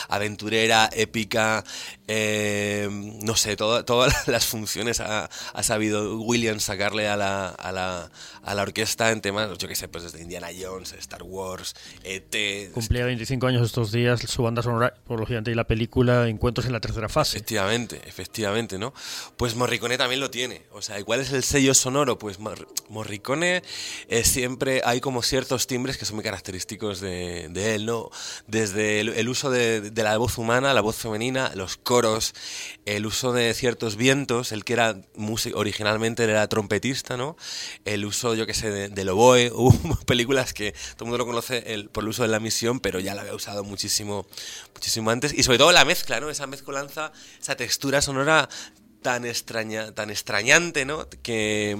aventurera, 0.08 0.90
épica, 0.92 1.64
Eh, 2.12 2.90
no 3.22 3.36
sé, 3.36 3.56
todas 3.56 4.28
las 4.28 4.48
funciones 4.48 5.00
ha, 5.00 5.30
sabido 5.62 6.18
Williams 6.18 6.64
sacarle 6.64 7.08
a 7.08 7.16
la, 7.16 7.50
a, 7.50 7.72
la, 7.72 8.10
a 8.42 8.56
la 8.56 8.64
orquesta 8.64 9.12
en 9.12 9.22
temas, 9.22 9.56
yo 9.60 9.68
qué 9.68 9.76
sé, 9.76 9.88
pues 9.88 10.06
desde 10.06 10.20
Indiana 10.20 10.48
Jones, 10.60 10.94
Star 10.94 11.22
Wars, 11.22 11.76
ET. 12.04 12.72
Cumplía 12.72 13.06
25 13.06 13.46
años 13.46 13.64
estos 13.64 13.92
días 13.92 14.22
su 14.22 14.42
banda 14.42 14.64
sonora, 14.64 14.96
por 15.06 15.20
lo 15.20 15.28
gigante, 15.28 15.52
y 15.52 15.54
la 15.54 15.66
película 15.66 16.28
Encuentros 16.28 16.66
en 16.66 16.72
la 16.72 16.80
tercera 16.80 17.10
fase. 17.10 17.38
Efectivamente, 17.38 18.02
efectivamente, 18.08 18.80
¿no? 18.80 18.92
Pues 19.38 19.56
Morricone 19.56 19.96
también 20.00 20.20
lo 20.20 20.32
tiene. 20.32 20.64
O 20.72 20.82
sea, 20.82 21.04
¿cuál 21.04 21.20
es 21.20 21.32
el 21.32 21.44
sello 21.44 21.76
sonoro? 21.76 22.18
Pues 22.18 22.40
Morricone 22.90 23.62
eh, 24.08 24.24
siempre 24.24 24.82
hay 24.84 25.00
como 25.00 25.22
ciertos 25.22 25.68
timbres 25.68 25.98
que 26.00 26.06
son 26.06 26.16
muy 26.16 26.24
característicos 26.24 27.02
de, 27.02 27.50
de 27.50 27.76
él, 27.76 27.86
¿no? 27.86 28.10
Desde 28.48 29.00
el, 29.02 29.30
uso 29.30 29.52
de, 29.52 29.92
de 29.92 30.04
la 30.04 30.18
voz 30.18 30.40
humana, 30.40 30.74
la 30.74 30.82
voz 30.82 30.96
femenina, 30.96 31.52
los 31.54 31.78
coros 31.78 31.99
el 32.86 33.06
uso 33.06 33.34
de 33.34 33.54
ciertos 33.54 33.96
vientos, 33.96 34.52
el 34.52 34.64
que 34.64 34.74
era 34.74 35.02
originalmente 35.54 36.24
era 36.24 36.48
trompetista, 36.48 37.18
¿no? 37.18 37.36
El 37.86 38.06
uso, 38.06 38.36
yo 38.36 38.46
que 38.46 38.54
sé, 38.54 38.70
de, 38.72 38.90
del 38.90 39.10
oboe, 39.10 39.52
hubo 39.54 39.96
películas 40.06 40.54
que 40.54 40.72
todo 40.72 41.06
el 41.06 41.10
mundo 41.10 41.18
lo 41.20 41.26
conoce 41.26 41.88
por 41.92 42.04
el 42.04 42.10
uso 42.10 42.24
de 42.24 42.30
la 42.30 42.40
misión, 42.40 42.80
pero 42.80 43.00
ya 43.00 43.16
la 43.16 43.22
había 43.22 43.36
usado 43.36 43.64
muchísimo, 43.64 44.26
muchísimo 44.74 45.10
antes, 45.12 45.34
y 45.34 45.44
sobre 45.44 45.58
todo 45.58 45.72
la 45.72 45.86
mezcla, 45.86 46.20
¿no? 46.20 46.30
Esa 46.30 46.48
mezcolanza, 46.48 47.12
esa 47.40 47.56
textura 47.56 48.02
sonora 48.02 48.50
tan 49.02 49.26
extraña, 49.26 49.94
tan 49.94 50.10
extrañante, 50.10 50.86
¿no? 50.86 51.08
Que, 51.24 51.78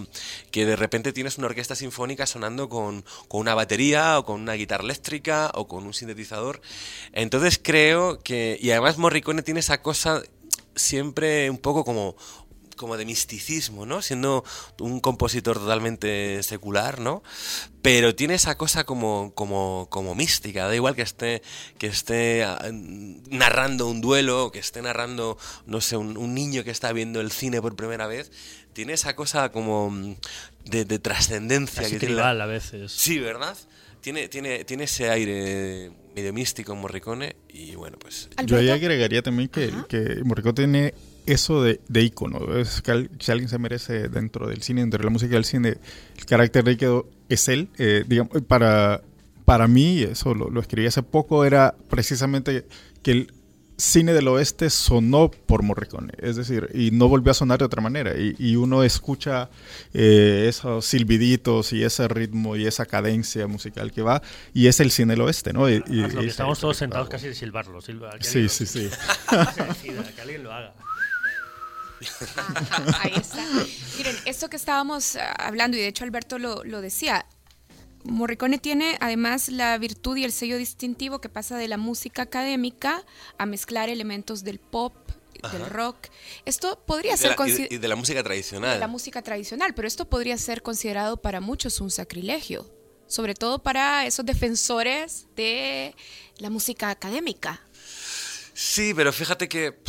que, 0.52 0.66
de 0.66 0.76
repente 0.76 1.14
tienes 1.14 1.38
una 1.38 1.48
orquesta 1.48 1.76
sinfónica 1.76 2.26
sonando 2.26 2.70
con, 2.70 3.04
con, 3.28 3.42
una 3.42 3.56
batería 3.56 4.20
o 4.20 4.26
con 4.26 4.42
una 4.42 4.54
guitarra 4.54 4.84
eléctrica 4.84 5.52
o 5.54 5.68
con 5.68 5.86
un 5.86 5.94
sintetizador. 5.94 6.62
Entonces 7.14 7.60
creo 7.62 8.20
que, 8.20 8.58
y 8.62 8.72
además 8.72 8.98
Morricone 8.98 9.42
tiene 9.42 9.60
esa 9.60 9.82
cosa 9.82 10.22
siempre 10.76 11.50
un 11.50 11.58
poco 11.58 11.84
como 11.84 12.16
como 12.80 12.96
de 12.96 13.06
misticismo, 13.06 13.86
¿no? 13.86 14.02
Siendo 14.02 14.46
un 14.80 15.02
compositor 15.02 15.60
totalmente 15.60 16.42
secular, 16.44 17.02
¿no? 17.02 17.22
Pero 17.82 18.16
tiene 18.16 18.36
esa 18.36 18.56
cosa 18.56 18.86
como, 18.86 19.34
como, 19.36 19.88
como 19.90 20.16
mística, 20.16 20.66
da 20.66 20.74
igual 20.74 20.96
que 20.96 21.02
esté, 21.02 21.42
que 21.78 21.88
esté 21.88 22.46
ah, 22.46 22.72
narrando 23.30 23.88
un 23.88 24.00
duelo, 24.00 24.52
que 24.54 24.60
esté 24.60 24.82
narrando, 24.82 25.38
no 25.66 25.82
sé, 25.82 25.98
un, 25.98 26.34
niño 26.34 26.64
que 26.64 26.72
está 26.72 26.94
viendo 26.94 27.20
el 27.20 27.32
cine 27.32 27.62
por 27.62 27.76
primera 27.76 28.08
vez, 28.08 28.32
tiene 28.72 28.94
esa 28.94 29.14
cosa 29.14 29.52
como 29.52 30.16
de, 30.64 30.86
trascendencia. 31.00 31.90
que 31.90 32.00
tribal 32.00 32.40
a 32.40 32.46
veces. 32.46 32.94
Sí, 32.94 33.20
¿verdad? 33.20 33.58
Tiene, 34.00 34.30
tiene, 34.30 34.64
tiene 34.64 34.86
ese 34.86 35.10
aire 35.10 35.92
medio 36.16 36.32
místico 36.32 36.72
en 36.72 36.80
Morricone 36.80 37.36
y 37.50 37.76
bueno, 37.76 37.98
pues... 38.00 38.30
Yo 38.46 38.56
ahí 38.56 38.70
agregaría 38.70 39.22
también 39.22 39.50
que, 39.50 39.70
que 39.90 40.22
Morricone 40.24 40.54
tiene 40.54 40.94
eso 41.34 41.64
de, 41.64 41.80
de 41.88 42.02
ícono. 42.04 42.56
Es 42.58 42.82
que 42.82 43.10
si 43.20 43.32
alguien 43.32 43.50
se 43.50 43.58
merece 43.58 44.10
dentro 44.10 44.48
del 44.48 44.62
cine, 44.62 44.82
dentro 44.82 45.00
de 45.00 45.06
la 45.06 45.12
música 45.12 45.36
del 45.36 45.46
cine, 45.46 45.78
el 46.18 46.26
carácter 46.26 46.64
de 46.64 46.72
ícono 46.74 47.06
es 47.30 47.48
él. 47.48 47.70
Eh, 47.78 48.04
digamos, 48.08 48.42
para, 48.48 49.02
para 49.46 49.68
mí, 49.68 50.02
eso 50.02 50.34
lo, 50.34 50.50
lo, 50.50 50.62
escribí 50.62 50.88
hace 50.88 51.04
poco, 51.04 51.46
era 51.46 51.76
precisamente 51.90 52.66
que 53.02 53.12
el 53.12 53.34
cine 53.80 54.14
del 54.14 54.28
oeste 54.28 54.70
sonó 54.70 55.32
por 55.32 55.64
Morricone. 55.64 56.14
Es 56.18 56.36
decir, 56.36 56.70
y 56.74 56.92
no 56.92 57.08
volvió 57.08 57.32
a 57.32 57.34
sonar 57.34 57.60
de 57.60 57.66
otra 57.66 57.82
manera. 57.82 58.14
Y, 58.18 58.56
uno 58.56 58.84
escucha 58.84 59.50
eh, 59.94 60.46
esos 60.50 60.86
silbiditos 60.86 61.72
y 61.72 61.84
ese 61.84 62.08
ritmo 62.08 62.56
y 62.56 62.66
esa 62.68 62.86
cadencia 62.86 63.48
musical 63.48 63.92
que 63.92 64.02
va, 64.02 64.22
y 64.54 64.68
es 64.68 64.80
el 64.80 64.92
cine 64.92 65.14
del 65.14 65.22
oeste, 65.22 65.54
¿no? 65.54 65.70
Y, 65.70 65.82
estamos 66.26 66.60
todos 66.60 66.78
sentados 66.78 67.10
casi 67.10 67.28
de 67.28 67.36
silbarlo. 67.36 67.80
sí, 67.82 67.94
sí, 68.50 68.66
sí. 68.66 68.90
que 69.30 70.22
alguien 70.22 70.44
lo 70.44 70.52
haga. 70.52 70.74
Ahí 73.00 73.14
está. 73.16 73.46
Miren, 73.98 74.16
esto 74.26 74.50
que 74.50 74.56
estábamos 74.56 75.16
ah, 75.16 75.32
hablando, 75.34 75.78
y 75.78 75.82
de 75.82 75.88
hecho 75.88 76.04
Alberto 76.04 76.40
lo, 76.40 76.82
decía, 76.82 77.26
Morricone 78.04 78.58
tiene 78.58 78.98
además 79.02 79.50
la 79.50 79.78
virtud 79.78 80.18
y 80.18 80.24
el 80.24 80.32
sello 80.32 80.58
distintivo 80.58 81.20
que 81.20 81.30
pasa 81.30 81.58
de 81.58 81.68
la 81.68 81.78
música 81.78 82.24
académica 82.24 83.04
a 83.38 83.46
mezclar 83.46 83.90
elementos 83.90 84.44
del 84.44 84.60
pop, 84.60 84.94
del 85.52 85.66
rock. 85.70 86.08
Esto 86.46 86.84
podría 86.86 87.16
ser 87.18 87.36
y 87.70 87.78
de 87.78 87.88
la 87.88 87.96
música 87.96 88.24
tradicional. 88.24 88.74
De 88.74 88.80
la 88.80 88.88
música 88.88 89.22
tradicional, 89.22 89.74
pero 89.74 89.88
esto 89.88 90.10
podría 90.10 90.38
ser 90.38 90.62
considerado 90.62 91.18
para 91.18 91.40
muchos 91.40 91.82
un 91.82 91.92
sacrilegio, 91.92 92.70
sobre 93.08 93.36
todo 93.36 93.60
para 93.60 94.06
esos 94.06 94.26
defensores 94.26 95.28
de 95.36 95.96
la 96.38 96.50
música 96.50 96.90
académica. 96.90 97.62
Sí, 98.54 98.94
pero 98.94 99.14
fíjate 99.14 99.48
que 99.48 99.80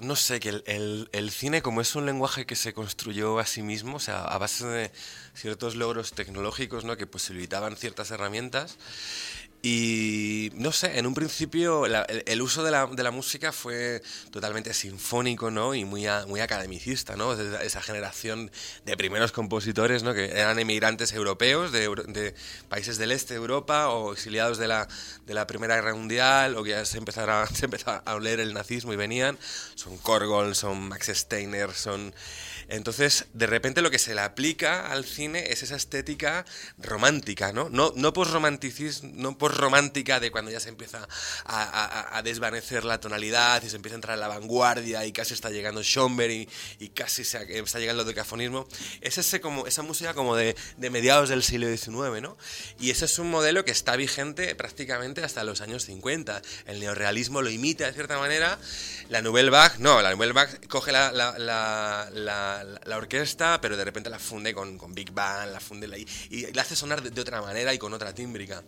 no 0.00 0.16
sé, 0.16 0.40
que 0.40 0.62
el, 0.66 1.30
cine 1.30 1.62
como 1.62 1.80
es 1.80 1.94
un 1.94 2.06
lenguaje 2.06 2.46
que 2.46 2.56
se 2.56 2.72
construyó 2.72 3.38
a 3.38 3.46
sí 3.46 3.62
mismo, 3.62 3.96
o 3.96 4.00
sea, 4.00 4.24
a 4.24 4.38
base 4.38 4.66
de 4.66 4.92
ciertos 5.34 5.74
logros 5.74 6.12
tecnológicos, 6.12 6.84
¿no? 6.84 6.96
Que 6.96 7.06
posibilitaban 7.06 7.76
ciertas 7.76 8.10
herramientas, 8.10 8.78
y 9.66 10.50
no 10.56 10.72
sé, 10.72 10.98
en 10.98 11.06
un 11.06 11.14
principio 11.14 11.86
el, 11.86 12.42
uso 12.42 12.62
de 12.62 12.70
la, 12.70 12.84
de 12.84 13.02
la, 13.02 13.10
música 13.10 13.50
fue 13.50 14.02
totalmente 14.30 14.74
sinfónico, 14.74 15.50
¿no? 15.50 15.74
Y 15.74 15.86
muy, 15.86 16.04
muy 16.28 16.40
academicista, 16.40 17.16
¿no? 17.16 17.32
Esa, 17.32 17.80
generación 17.80 18.50
de 18.84 18.94
primeros 18.98 19.32
compositores, 19.32 20.02
¿no? 20.02 20.12
Que 20.12 20.26
eran 20.38 20.58
emigrantes 20.58 21.14
europeos 21.14 21.72
de, 21.72 22.34
países 22.68 22.98
del 22.98 23.10
este 23.10 23.32
de 23.32 23.38
Europa 23.38 23.88
o 23.88 24.12
exiliados 24.12 24.58
de 24.58 24.68
la, 24.68 24.86
de 25.24 25.32
la 25.32 25.46
Primera 25.46 25.76
Guerra 25.76 25.94
Mundial 25.94 26.56
o 26.56 26.62
que 26.62 26.70
ya 26.70 26.84
se 26.84 26.98
empezó 26.98 27.22
a 28.04 28.14
oler 28.14 28.40
el 28.40 28.52
nazismo 28.52 28.92
y 28.92 28.96
venían. 28.96 29.38
Son 29.76 29.96
Korgol, 29.96 30.54
son 30.54 30.90
Max 30.90 31.10
Steiner, 31.14 31.72
son... 31.72 32.12
Entonces, 32.68 33.26
de 33.32 33.46
repente 33.46 33.82
lo 33.82 33.90
que 33.90 33.98
se 33.98 34.14
le 34.14 34.20
aplica 34.20 34.90
al 34.90 35.04
cine 35.04 35.52
es 35.52 35.62
esa 35.62 35.76
estética 35.76 36.44
romántica, 36.78 37.52
¿no? 37.52 37.68
No, 37.68 37.92
no 37.96 38.12
no 39.24 39.34
de 40.20 40.30
cuando 40.30 40.50
ya 40.50 40.60
se 40.60 40.68
empieza 40.68 41.08
a, 41.46 42.20
desvanecer 42.24 42.84
la 42.84 43.00
tonalidad 43.00 43.62
y 43.62 43.68
se 43.68 43.76
empieza 43.76 43.94
a 43.94 43.98
entrar 43.98 44.14
en 44.14 44.20
la 44.20 44.28
vanguardia 44.28 45.04
y 45.04 45.12
casi 45.12 45.34
está 45.34 45.50
llegando 45.50 45.82
Schomberg 45.82 46.30
y, 46.30 46.48
y 46.78 46.88
casi 46.88 47.24
se, 47.24 47.58
está 47.58 47.78
llegando 47.78 48.02
el 48.02 48.08
decafonismo. 48.08 48.66
Es 49.00 49.18
ese 49.18 49.40
como, 49.40 49.66
esa 49.66 49.82
música 49.82 50.14
como 50.14 50.36
de, 50.36 50.56
de 50.76 50.90
mediados 50.90 51.28
del 51.28 51.42
siglo 51.42 51.66
XIX, 51.68 52.22
¿no? 52.22 52.36
Y 52.80 52.90
ese 52.90 53.06
es 53.06 53.18
un 53.18 53.30
modelo 53.30 53.64
que 53.64 53.72
está 53.72 53.96
vigente 53.96 54.54
prácticamente 54.54 55.22
hasta 55.22 55.44
los 55.44 55.60
años 55.60 55.84
50. 55.84 56.42
El 56.66 56.80
neorrealismo 56.80 57.42
lo 57.42 57.50
imita 57.50 57.86
de 57.86 57.92
cierta 57.92 58.18
manera. 58.18 58.58
La 59.08 59.22
Nouvelle 59.22 59.50
Vague, 59.50 59.76
no, 59.78 60.00
la 60.02 60.10
Nouvelle 60.10 60.32
Vague 60.32 60.68
coge 60.68 60.92
la, 60.92 61.12
la, 61.12 61.38
la, 61.38 62.08
la, 62.12 62.53
orquesta, 62.96 63.60
pero 63.60 63.76
de 63.76 63.84
repente 63.84 64.10
la 64.10 64.18
funde 64.18 64.54
con, 64.54 64.78
con 64.78 64.94
Big 64.94 65.12
Band, 65.12 65.52
la 65.52 65.60
funde 65.60 65.88
y, 65.98 66.06
y 66.30 66.52
la 66.52 66.62
hace 66.62 66.76
sonar 66.76 67.02
de, 67.02 67.10
de, 67.10 67.20
otra 67.20 67.40
manera 67.40 67.72
y 67.74 67.78
con 67.78 67.92
otra 67.92 68.14
tímbrica. 68.14 68.62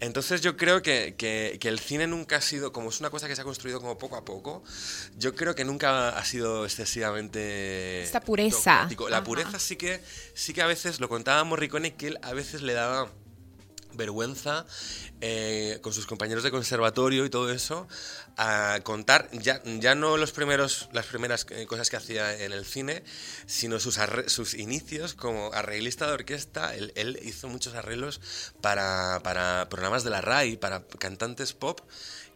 Entonces, 0.00 0.40
yo 0.40 0.56
creo 0.56 0.82
que, 0.82 1.14
que, 1.16 1.58
el 1.68 1.78
cine 1.78 2.06
nunca 2.06 2.36
ha 2.36 2.40
sido, 2.40 2.72
como 2.72 2.90
es 2.90 3.00
una 3.00 3.10
cosa 3.10 3.28
que 3.28 3.34
se 3.34 3.42
ha 3.42 3.44
construido 3.44 3.80
como 3.80 3.98
poco 3.98 4.16
a 4.16 4.24
poco, 4.24 4.62
yo 5.16 5.34
creo 5.34 5.54
que 5.54 5.64
nunca 5.64 6.10
ha 6.10 6.24
sido 6.24 6.64
excesivamente... 6.64 8.02
Esta 8.02 8.20
pureza. 8.20 8.88
La 9.08 9.24
pureza 9.24 9.58
sí 9.58 9.76
que, 9.76 10.00
sí 10.34 10.52
que 10.52 10.62
a 10.62 10.66
veces, 10.66 11.00
lo 11.00 11.08
contaba 11.08 11.42
Morricone, 11.44 11.94
que 11.94 12.08
él 12.08 12.18
a 12.22 12.32
veces 12.32 12.62
le 12.62 12.74
daba 12.74 13.10
vergüenza 13.96 14.66
eh, 15.20 15.78
con 15.82 15.92
sus 15.92 16.06
compañeros 16.06 16.42
de 16.42 16.50
conservatorio 16.50 17.24
y 17.24 17.30
todo 17.30 17.50
eso 17.52 17.86
a 18.36 18.80
contar 18.82 19.28
ya, 19.32 19.62
ya 19.64 19.94
no 19.94 20.16
los 20.16 20.32
primeros 20.32 20.88
las 20.92 21.06
primeras 21.06 21.46
eh, 21.50 21.66
cosas 21.66 21.90
que 21.90 21.96
hacía 21.96 22.42
en 22.42 22.52
el 22.52 22.64
cine 22.64 23.02
sino 23.46 23.78
sus, 23.78 23.98
sus 24.26 24.54
inicios 24.54 25.14
como 25.14 25.52
arreglista 25.52 26.06
de 26.06 26.12
orquesta 26.12 26.74
él, 26.74 27.18
hizo 27.22 27.48
muchos 27.48 27.74
arreglos 27.74 28.20
para, 28.60 29.20
para 29.22 29.68
programas 29.68 30.04
de 30.04 30.10
la 30.10 30.20
RAI 30.20 30.56
para 30.56 30.82
cantantes 30.98 31.52
pop 31.52 31.80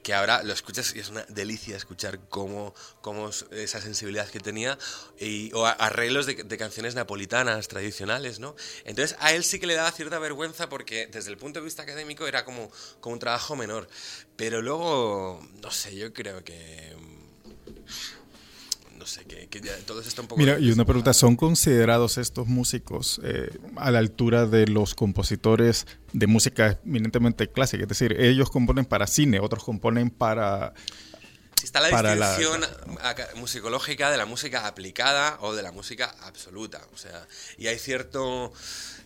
que 0.02 0.14
ahora 0.14 0.42
lo 0.42 0.52
escuchas 0.52 0.94
y 0.94 1.00
es 1.00 1.08
una 1.10 1.24
delicia 1.28 1.76
escuchar 1.76 2.20
cómo, 2.28 2.74
cómo 3.00 3.30
esa 3.50 3.80
sensibilidad 3.80 4.28
que 4.28 4.40
tenía 4.40 4.78
y, 5.18 5.52
o 5.52 5.66
arreglos 5.66 6.26
de, 6.26 6.58
canciones 6.58 6.94
napolitanas 6.94 7.68
tradicionales, 7.68 8.38
¿no? 8.38 8.56
Entonces 8.84 9.16
a 9.20 9.32
él 9.32 9.44
sí 9.44 9.58
que 9.58 9.66
le 9.66 9.74
daba 9.74 9.92
cierta 9.92 10.18
vergüenza 10.18 10.68
porque 10.68 11.08
desde 11.08 11.30
el 11.30 11.36
punto 11.36 11.60
de 11.60 11.64
vista 11.64 11.82
académico 11.82 12.26
era 12.26 12.44
como, 12.44 12.70
como 13.00 13.14
un 13.14 13.18
trabajo 13.18 13.54
menor, 13.54 13.88
pero 14.38 14.62
luego, 14.62 15.44
no 15.60 15.70
sé, 15.72 15.96
yo 15.96 16.12
creo 16.12 16.44
que 16.44 16.94
no 18.96 19.04
sé, 19.04 19.24
que, 19.24 19.48
todo 19.84 20.00
está 20.00 20.22
un 20.22 20.28
poco... 20.28 20.40
Mira, 20.40 20.60
y 20.60 20.70
una 20.70 20.84
pregunta, 20.84 21.12
¿son 21.12 21.34
considerados 21.34 22.18
estos 22.18 22.46
músicos 22.46 23.20
eh, 23.24 23.50
a 23.74 23.90
la 23.90 23.98
altura 23.98 24.46
de 24.46 24.68
los 24.68 24.94
compositores 24.94 25.88
de 26.12 26.28
música 26.28 26.78
eminentemente 26.84 27.50
clásica? 27.50 27.82
Es 27.82 27.88
decir, 27.88 28.14
ellos 28.20 28.48
componen 28.48 28.84
para 28.84 29.08
cine, 29.08 29.40
otros 29.40 29.64
componen 29.64 30.08
para... 30.08 30.72
Está 31.60 31.80
la 31.80 32.14
distinción 32.14 32.64
musicológica 33.36 34.12
de 34.12 34.18
la 34.18 34.26
música 34.26 34.68
aplicada 34.68 35.38
o 35.40 35.52
de 35.52 35.64
la 35.64 35.72
música 35.72 36.14
absoluta. 36.22 36.80
O 36.94 36.96
sea, 36.96 37.26
y 37.56 37.66
hay 37.66 37.78
cierto, 37.80 38.52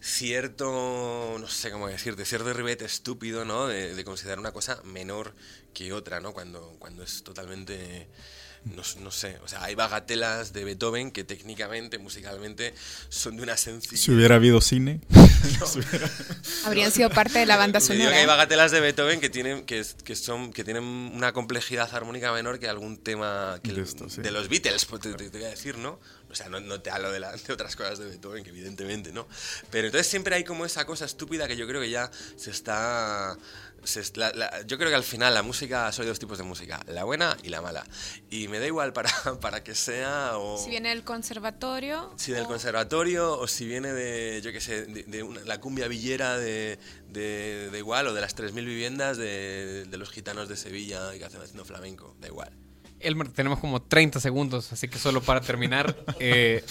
cierto, 0.02 1.36
no 1.40 1.48
sé 1.48 1.70
cómo 1.70 1.88
decirte, 1.88 2.24
cierto 2.24 2.52
ribete 2.52 2.84
estúpido, 2.84 3.44
¿no? 3.44 3.68
De, 3.68 3.94
de, 3.94 4.04
considerar 4.04 4.38
una 4.38 4.52
cosa 4.52 4.82
menor 4.84 5.34
que 5.72 5.92
otra, 5.92 6.20
¿no? 6.20 6.32
Cuando, 6.32 6.76
cuando 6.78 7.02
es 7.02 7.22
totalmente 7.22 8.08
no, 8.64 8.82
no 9.02 9.10
sé, 9.10 9.38
o 9.44 9.48
sea, 9.48 9.64
hay 9.64 9.74
bagatelas 9.74 10.52
de 10.52 10.64
Beethoven 10.64 11.10
que 11.10 11.24
técnicamente, 11.24 11.98
musicalmente, 11.98 12.74
son 13.08 13.36
de 13.36 13.42
una 13.42 13.56
sencillez. 13.56 14.00
Si 14.00 14.12
hubiera 14.12 14.36
habido 14.36 14.60
cine. 14.60 15.00
Habrían 16.64 16.90
sido 16.92 17.10
parte 17.10 17.38
de 17.38 17.46
la 17.46 17.56
banda 17.56 17.78
digo 17.80 17.92
sonora. 17.94 18.10
que 18.12 18.18
hay 18.18 18.26
bagatelas 18.26 18.70
de 18.70 18.80
Beethoven 18.80 19.20
que 19.20 19.30
tienen, 19.30 19.64
que, 19.64 19.84
que 20.04 20.16
son, 20.16 20.52
que 20.52 20.64
tienen 20.64 20.82
una 20.84 21.32
complejidad 21.32 21.92
armónica 21.94 22.32
menor 22.32 22.58
que 22.58 22.68
algún 22.68 22.96
tema 22.98 23.58
que 23.62 23.72
De 23.72 23.76
el- 23.80 23.82
esto, 23.84 24.08
sí. 24.08 24.20
de 24.22 24.30
los 24.30 24.48
Beatles, 24.48 24.84
pues, 24.84 25.02
te, 25.02 25.14
te- 25.14 25.30
te 25.30 25.38
voy 25.38 25.46
a 25.46 25.50
decir, 25.50 25.78
¿no? 25.78 25.98
O 26.30 26.34
sea, 26.34 26.48
no, 26.48 26.60
no 26.60 26.80
te 26.80 26.90
hablo 26.90 27.10
de, 27.12 27.20
la- 27.20 27.32
de 27.36 27.52
otras 27.52 27.76
cosas 27.76 27.98
de 27.98 28.06
Beethoven, 28.06 28.42
que 28.44 28.50
evidentemente 28.50 29.12
no. 29.12 29.26
Pero 29.70 29.86
entonces 29.88 30.06
siempre 30.06 30.34
hay 30.36 30.44
como 30.44 30.64
esa 30.64 30.84
cosa 30.86 31.04
estúpida 31.04 31.46
que 31.48 31.56
yo 31.56 31.66
creo 31.66 31.80
que 31.80 31.90
ya 31.90 32.10
se 32.36 32.50
está... 32.50 33.36
se 33.84 34.02
la- 34.16 34.32
la- 34.32 34.62
yo 34.66 34.78
creo 34.78 34.88
que 34.90 34.94
al 34.96 35.02
final 35.04 35.34
la 35.34 35.42
música, 35.42 35.90
soy 35.92 36.06
dos 36.06 36.18
tipos 36.18 36.38
de 36.38 36.44
música, 36.44 36.80
la 36.86 37.04
buena 37.04 37.36
y 37.42 37.48
la 37.48 37.60
mala. 37.60 37.84
Y 38.30 38.48
me 38.48 38.58
da 38.58 38.66
igual 38.66 38.92
para, 38.92 39.10
para 39.40 39.62
que 39.64 39.74
sea 39.74 40.38
o... 40.38 40.58
Si 40.62 40.70
viene 40.70 40.90
del 40.90 41.04
conservatorio. 41.04 42.12
Si 42.16 42.32
del 42.32 42.46
conservatorio 42.46 43.38
o 43.38 43.46
si 43.48 43.66
viene 43.66 43.92
de, 43.92 44.40
yo 44.42 44.52
qué 44.52 44.60
sé, 44.60 44.86
de, 44.86 45.02
de 45.04 45.22
una- 45.22 45.40
la 45.44 45.60
cumbia 45.60 45.88
villera 45.88 46.36
de, 46.38 46.78
de, 47.08 47.70
de 47.70 47.78
igual 47.78 48.06
o 48.06 48.14
de 48.14 48.20
las 48.20 48.36
3.000 48.36 48.64
viviendas 48.64 49.16
de, 49.16 49.84
de 49.86 49.96
los 49.96 50.10
gitanos 50.10 50.48
de 50.48 50.56
Sevilla 50.56 51.12
que 51.18 51.24
hacen 51.24 51.40
haciendo 51.40 51.64
flamenco, 51.64 52.14
da 52.20 52.28
igual. 52.28 52.52
Elmer, 53.02 53.28
tenemos 53.28 53.58
como 53.58 53.82
30 53.82 54.20
segundos, 54.20 54.72
así 54.72 54.88
que 54.88 54.98
solo 54.98 55.20
para 55.20 55.40
terminar. 55.40 55.96
eh, 56.20 56.64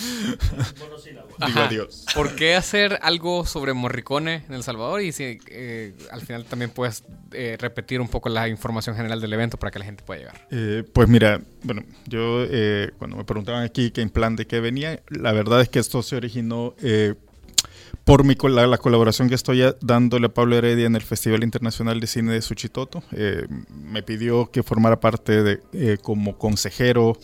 Digo 0.76 1.38
ajá, 1.40 1.68
adiós. 1.68 2.06
¿Por 2.14 2.36
qué 2.36 2.56
hacer 2.56 3.00
algo 3.02 3.46
sobre 3.46 3.74
Morricone 3.74 4.44
en 4.48 4.54
El 4.54 4.64
Salvador? 4.64 5.02
Y 5.02 5.12
si 5.12 5.40
eh, 5.48 5.94
al 6.12 6.22
final 6.22 6.46
también 6.46 6.72
puedes 6.72 7.04
eh, 7.32 7.58
repetir 7.60 8.02
un 8.02 8.08
poco 8.08 8.30
la 8.30 8.48
información 8.48 8.96
general 8.96 9.22
del 9.22 9.34
evento 9.34 9.58
para 9.58 9.72
que 9.72 9.80
la 9.80 9.86
gente 9.86 10.04
pueda 10.04 10.20
llegar. 10.20 10.48
Eh, 10.52 10.84
pues 10.94 11.08
mira, 11.08 11.42
bueno, 11.64 11.84
yo 12.06 12.44
eh, 12.50 12.92
cuando 12.98 13.18
me 13.18 13.24
preguntaban 13.24 13.64
aquí 13.64 13.92
que 13.92 14.02
en 14.02 14.10
plan 14.10 14.36
de 14.36 14.48
qué 14.48 14.60
venía, 14.60 15.02
la 15.10 15.32
verdad 15.32 15.62
es 15.62 15.70
que 15.70 15.80
esto 15.80 16.02
se 16.04 16.16
originó 16.16 16.76
eh, 16.82 17.16
por 18.04 18.24
mi, 18.24 18.36
la, 18.50 18.68
la 18.68 18.78
colaboración 18.78 19.30
que 19.30 19.36
estoy 19.36 19.62
a- 19.64 19.76
dándole 19.82 20.28
a 20.28 20.34
Pablo 20.34 20.56
Heredia 20.56 20.86
en 20.86 20.96
el 20.96 21.02
Festival 21.02 21.44
Internacional 21.44 22.00
de 22.00 22.08
Cine 22.08 22.34
de 22.34 22.42
Suchitoto. 22.42 23.04
Eh, 23.12 23.46
me 23.70 24.04
pidió 24.04 24.52
que 24.52 24.64
formara 24.64 25.00
parte 25.00 25.44
de, 25.44 25.60
eh, 25.74 25.98
como 26.02 26.38
consejero 26.38 27.18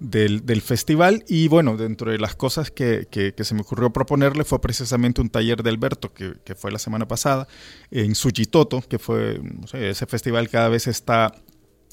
del, 0.00 0.62
festival 0.62 1.24
y 1.26 1.48
bueno, 1.48 1.76
dentro 1.76 2.12
de 2.12 2.18
las 2.18 2.36
cosas 2.36 2.70
que 2.70 3.34
se 3.36 3.54
me 3.54 3.62
ocurrió 3.62 3.90
proponerle 3.90 4.44
fue 4.44 4.60
precisamente 4.60 5.20
un 5.20 5.28
taller 5.28 5.62
de 5.62 5.70
Alberto 5.70 6.12
que, 6.12 6.34
que 6.44 6.54
fue 6.54 6.70
la 6.70 6.78
semana 6.78 7.08
pasada 7.08 7.48
en 7.90 8.14
Suchitoto, 8.14 8.80
que 8.82 9.00
fue, 9.00 9.40
no 9.42 9.66
sé, 9.66 9.90
ese 9.90 10.06
festival 10.06 10.48
cada 10.50 10.68
vez 10.68 10.86
está 10.86 11.34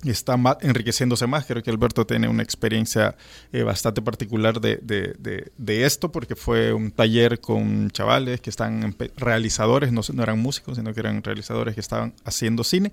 está 0.10 0.38
enriqueciéndose 0.62 1.28
más. 1.28 1.46
Creo 1.46 1.62
que 1.64 1.70
Alberto 1.72 2.06
tiene 2.06 2.28
una 2.28 2.44
experiencia 2.44 3.16
eh, 3.52 3.64
bastante 3.64 4.02
particular 4.02 4.60
de, 4.62 4.78
de- 4.82 5.16
de- 5.20 5.52
de 5.58 5.86
esto, 5.86 6.12
porque 6.12 6.36
fue 6.36 6.74
un 6.74 6.92
taller 6.92 7.40
con 7.40 7.90
chavales 7.92 8.42
que 8.42 8.50
están 8.50 8.96
realizadores, 9.18 9.92
no, 9.92 10.02
no 10.14 10.24
eran 10.24 10.40
músicos, 10.40 10.78
sino 10.78 10.94
que 10.94 11.00
eran 11.00 11.24
realizadores 11.24 11.76
que 11.76 11.82
estaban 11.82 12.14
haciendo 12.24 12.64
cine. 12.64 12.92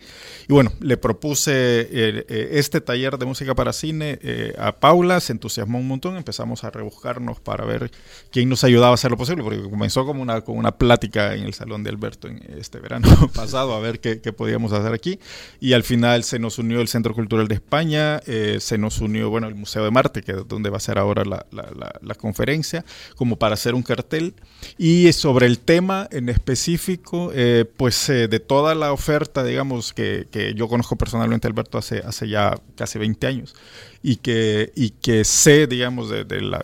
Y 0.49 0.53
bueno, 0.53 0.73
le 0.81 0.97
propuse 0.97 1.53
eh, 1.91 2.49
este 2.53 2.81
taller 2.81 3.19
de 3.19 3.27
música 3.27 3.55
para 3.55 3.73
cine 3.73 4.19
eh, 4.23 4.55
a 4.59 4.73
Paula, 4.73 5.21
se 5.21 5.33
entusiasmó 5.33 5.79
un 5.79 5.89
montón, 5.89 6.17
empezamos 6.17 6.65
a 6.65 6.71
rebuscarnos 6.71 7.41
para 7.41 7.65
ver 7.65 7.91
quién 8.31 8.49
nos 8.49 8.65
ayudaba 8.65 8.93
a 8.93 8.95
hacer 8.95 9.11
lo 9.11 9.17
posible, 9.17 9.43
porque 9.43 9.63
comenzó 9.63 10.05
como 10.07 10.23
una, 10.23 10.41
con 10.43 10.57
una 10.57 10.73
plática 10.73 11.35
en 11.35 11.45
el 11.45 11.55
salón 11.55 11.83
de 11.85 11.91
Alberto 11.91 12.29
en 12.29 12.41
este 12.59 12.79
verano 12.79 13.09
pasado, 13.35 13.75
a 13.75 13.81
ver 13.81 14.01
qué, 14.01 14.21
qué 14.21 14.33
podíamos 14.33 14.73
hacer 14.73 14.93
aquí. 14.93 15.19
Y 15.61 15.73
al 15.73 15.83
final 15.83 16.23
se 16.25 16.39
nos 16.39 16.59
unió 16.59 16.81
el 16.81 16.89
Centro 16.89 17.02
Cultural 17.13 17.49
de 17.49 17.57
España, 17.57 18.21
eh, 18.27 18.59
se 18.61 18.79
nos 18.79 19.01
unió, 19.01 19.29
bueno, 19.31 19.49
el 19.49 19.57
Museo 19.57 19.83
de 19.85 19.91
Marte, 19.91 20.23
que 20.23 20.31
es 20.33 20.49
donde 20.49 20.71
va 20.71 20.77
a 20.77 20.81
ser 20.81 20.99
ahora 20.99 21.25
la, 21.25 21.45
la- 21.51 21.69
la- 22.01 22.15
conferencia, 22.15 22.85
como 23.17 23.37
para 23.37 23.55
hacer 23.55 23.75
un 23.75 23.83
cartel. 23.83 24.35
Y 24.79 25.13
sobre 25.13 25.47
el 25.47 25.59
tema 25.59 26.07
en 26.13 26.29
específico, 26.29 27.33
eh, 27.35 27.65
pues 27.77 28.09
eh, 28.09 28.29
de 28.29 28.39
toda 28.39 28.77
la 28.77 28.93
oferta, 28.93 29.43
digamos, 29.43 29.93
que, 29.93 30.29
que 30.31 30.55
yo 30.55 30.69
conozco 30.69 30.95
personalmente 30.97 31.49
Alberto 31.49 31.79
hace, 31.79 31.99
hace 31.99 32.29
ya 32.29 32.55
casi 32.77 32.99
20 33.01 33.27
años, 33.27 33.55
y 34.03 34.17
que, 34.17 34.73
y 34.77 34.91
que 34.91 35.25
sé, 35.25 35.67
digamos, 35.67 36.09
de, 36.11 36.25
la, 36.41 36.61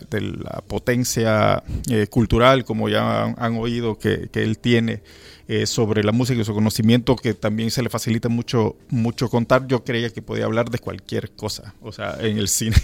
potencia 0.67 1.61
cultural, 2.09 2.63
como 2.63 2.87
ya 2.89 3.23
han, 3.25 3.35
han 3.37 3.57
oído 3.57 3.97
que, 3.99 4.29
que 4.31 4.43
él 4.43 4.57
tiene 4.59 5.01
eh, 5.51 5.65
sobre 5.65 6.03
la 6.03 6.11
música 6.11 6.39
y 6.39 6.45
su 6.45 6.53
conocimiento, 6.53 7.15
que 7.15 7.33
también 7.33 7.71
se 7.71 7.81
le 7.81 7.89
facilita 7.89 8.29
mucho, 8.29 8.77
mucho 8.89 9.29
contar. 9.29 9.65
Yo 9.65 9.83
creía 9.83 10.11
que 10.11 10.21
podía 10.21 10.45
hablar 10.45 10.69
de 10.69 10.77
cualquier 10.77 11.31
cosa, 11.31 11.73
o 11.81 11.91
sea, 11.91 12.17
en 12.19 12.37
el 12.37 12.47
cine. 12.47 12.75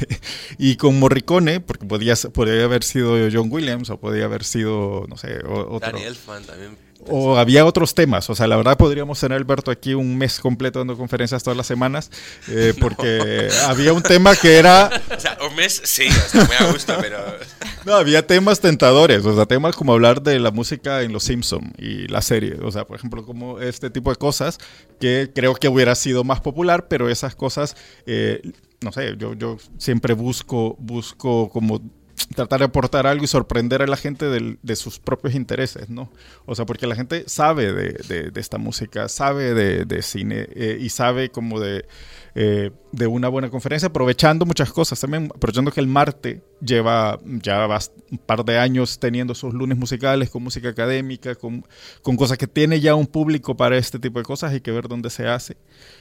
y 0.58 0.76
con 0.76 0.98
Morricone, 0.98 1.60
porque 1.60 1.86
podía, 1.86 2.16
podría 2.34 2.64
haber 2.64 2.84
sido 2.84 3.16
John 3.32 3.50
Williams 3.52 3.92
o 3.92 4.00
podía 4.00 4.26
haber 4.26 4.44
sido, 4.44 5.06
no 5.08 5.16
sé, 5.16 5.38
otro. 5.46 5.80
Danny 5.80 6.06
Elfman 6.06 6.44
también. 6.44 6.85
O 7.08 7.38
había 7.38 7.66
otros 7.66 7.94
temas, 7.94 8.30
o 8.30 8.36
sea, 8.36 8.48
la 8.48 8.58
verdad 8.58 8.78
podríamos 8.78 9.20
tener 9.20 9.38
Alberto 9.38 9.72
aquí 9.72 9.94
un 9.94 10.18
mes 10.18 10.40
completo 10.40 10.80
dando 10.80 10.98
conferencias 10.98 11.44
todas 11.44 11.56
las 11.56 11.68
semanas, 11.68 12.10
eh, 12.50 12.74
porque 12.80 13.50
había 13.68 13.94
un 13.94 14.02
tema 14.02 14.36
que 14.36 14.58
era, 14.58 14.90
O 15.16 15.20
sea, 15.20 15.38
un 15.48 15.56
mes 15.56 15.82
sí, 15.84 16.04
está 16.04 16.46
muy 16.46 16.56
a 16.58 16.72
gusto, 16.72 16.96
pero... 17.00 17.18
no, 17.86 17.94
había 17.94 18.26
temas 18.26 18.60
tentadores, 18.60 19.26
o 19.26 19.36
sea, 19.36 19.46
temas 19.46 19.76
como 19.76 19.94
hablar 19.94 20.22
de 20.22 20.40
la 20.40 20.52
música 20.52 21.02
en 21.02 21.14
Los 21.14 21.24
Simpson 21.24 21.74
y 21.78 22.08
la 22.08 22.22
serie, 22.22 22.58
o 22.62 22.72
sea, 22.72 22.86
por 22.86 22.98
ejemplo, 22.98 23.26
como 23.26 23.60
este 23.60 23.90
tipo 23.90 24.10
de 24.10 24.16
cosas 24.16 24.58
que 25.00 25.32
creo 25.34 25.56
que 25.56 25.68
hubiera 25.68 25.96
sido 25.96 26.24
más 26.24 26.42
popular, 26.42 26.88
pero 26.88 27.10
esas 27.10 27.36
cosas, 27.36 27.76
eh, 28.06 28.42
no 28.82 28.92
sé, 28.92 29.16
yo, 29.18 29.34
yo 29.34 29.58
siempre 29.78 30.14
busco, 30.14 30.76
busco 30.80 31.50
como 31.50 31.82
tratar 32.34 32.60
de 32.60 32.66
aportar 32.66 33.06
algo 33.08 33.24
y 33.24 33.28
sorprender 33.28 33.82
a 33.82 33.88
la 33.88 33.98
gente 33.98 34.26
de 34.28 34.76
sus 34.76 35.00
propios 35.00 35.36
intereses, 35.36 35.90
¿no? 35.90 36.10
O 36.46 36.56
sea, 36.56 36.66
porque 36.66 36.88
la 36.88 36.96
gente 36.96 37.24
sabe 37.28 37.72
de, 37.74 37.94
de- 38.08 38.32
de 38.32 38.42
esta 38.42 38.58
música, 38.58 39.08
sabe 39.10 39.54
de, 39.54 39.86
de 39.86 40.02
cine 40.02 40.48
eh, 40.56 40.78
y 40.82 40.90
sabe 40.90 41.30
como 41.30 41.60
de, 41.60 41.86
eh, 42.38 42.72
de 42.92 43.08
una 43.08 43.28
buena 43.30 43.50
conferencia, 43.50 43.88
aprovechando 43.88 44.46
muchas 44.46 44.72
cosas 44.72 45.00
también, 45.00 45.30
aprovechando 45.34 45.72
que 45.72 45.80
el 45.80 45.88
Marte 45.88 46.42
lleva 46.62 47.20
ya 47.24 47.68
un 48.12 48.18
par 48.18 48.46
de 48.46 48.58
años 48.58 49.00
teniendo 49.00 49.36
sus 49.36 49.54
lunes 49.54 49.78
musicales 49.78 50.30
con 50.30 50.44
música 50.44 50.70
académica, 50.70 51.36
con, 51.36 51.64
cosas 52.02 52.38
que 52.38 52.48
tiene 52.48 52.80
ya 52.80 52.96
un 52.96 53.08
público 53.08 53.56
para 53.56 53.78
este 53.78 54.00
tipo 54.00 54.20
de 54.20 54.26
cosas, 54.26 54.54
hay 54.54 54.62
que 54.62 54.72
ver 54.72 54.88
dónde 54.88 55.10
se 55.10 55.28
hace. 55.28 55.58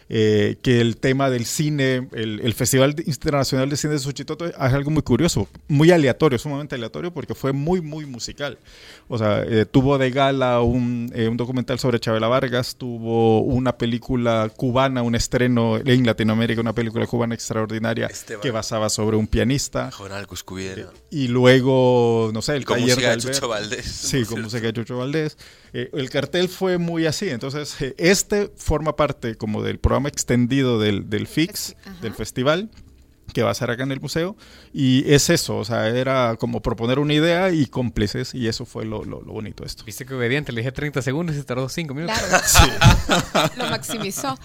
Eh, 0.08 0.56
que 0.62 0.80
el 0.80 0.98
tema 0.98 1.30
del 1.30 1.46
cine, 1.46 2.08
el, 2.12 2.54
Festival 2.54 2.94
Internacional 3.06 3.70
de 3.70 3.76
Cine 3.76 3.94
de 3.94 3.98
Suchitoto 3.98 4.46
es 4.46 4.54
algo 4.56 4.90
muy 4.90 5.02
curioso, 5.02 5.48
muy 5.66 5.90
aleatorio, 5.90 6.38
sumamente 6.38 6.74
aleatorio, 6.74 7.12
porque 7.12 7.34
fue 7.34 7.52
muy, 7.52 7.80
muy 7.80 8.06
musical. 8.06 8.58
O 9.08 9.18
sea, 9.18 9.42
eh, 9.42 9.66
tuvo 9.66 9.98
de 9.98 10.10
gala 10.10 10.60
un, 10.60 11.10
documental 11.36 11.78
sobre 11.78 11.98
Chabela 12.00 12.28
Vargas, 12.28 12.76
tuvo 12.76 13.40
una 13.40 13.76
película 13.76 14.50
cubana, 14.54 15.02
un 15.02 15.14
estreno 15.14 15.78
en 15.78 16.06
Latinoamérica, 16.06 16.23
una 16.32 16.72
película 16.74 17.06
cubana 17.06 17.34
extraordinaria 17.34 18.06
Esteban. 18.06 18.40
que 18.42 18.50
basaba 18.50 18.88
sobre 18.88 19.16
un 19.16 19.26
pianista. 19.26 19.90
Jonal 19.90 20.26
Cuscubiera. 20.26 20.90
Y 21.10 21.28
luego, 21.28 22.30
no 22.32 22.42
sé, 22.42 22.56
el 22.56 22.64
Con 22.64 22.78
taller 22.78 22.96
música 22.96 23.10
de. 23.10 23.16
Chucho 23.18 23.48
Valdés. 23.48 23.86
Sí, 23.86 24.24
con 24.24 24.42
música 24.42 24.66
de 24.66 24.72
Chucho 24.72 24.96
Valdés. 24.98 25.36
Eh, 25.72 25.90
el 25.92 26.10
cartel 26.10 26.48
fue 26.48 26.78
muy 26.78 27.06
así. 27.06 27.28
Entonces, 27.30 27.80
eh, 27.80 27.94
este 27.98 28.50
forma 28.56 28.96
parte 28.96 29.36
como 29.36 29.62
del 29.62 29.78
programa 29.78 30.08
extendido 30.08 30.78
del, 30.78 31.08
del 31.10 31.26
FIX, 31.26 31.76
Ajá. 31.84 32.00
del 32.00 32.14
festival, 32.14 32.70
que 33.32 33.42
va 33.42 33.50
a 33.50 33.54
ser 33.54 33.70
acá 33.70 33.82
en 33.82 33.92
el 33.92 34.00
museo. 34.00 34.36
Y 34.72 35.10
es 35.12 35.30
eso, 35.30 35.56
o 35.58 35.64
sea, 35.64 35.88
era 35.88 36.36
como 36.38 36.60
proponer 36.62 36.98
una 36.98 37.14
idea 37.14 37.50
y 37.50 37.66
cómplices. 37.66 38.34
Y 38.34 38.48
eso 38.48 38.64
fue 38.66 38.84
lo, 38.84 39.04
lo- 39.04 39.22
lo 39.22 39.32
bonito 39.32 39.64
de 39.64 39.68
esto. 39.68 39.84
Viste 39.84 40.04
que 40.06 40.14
obediente, 40.14 40.52
le 40.52 40.60
dije 40.60 40.72
30 40.72 41.02
segundos 41.02 41.34
y 41.34 41.38
se 41.38 41.44
tardó 41.44 41.68
5 41.68 41.94
minutos. 41.94 42.16
Claro. 42.18 43.50
Lo 43.56 43.66
maximizó. 43.70 44.38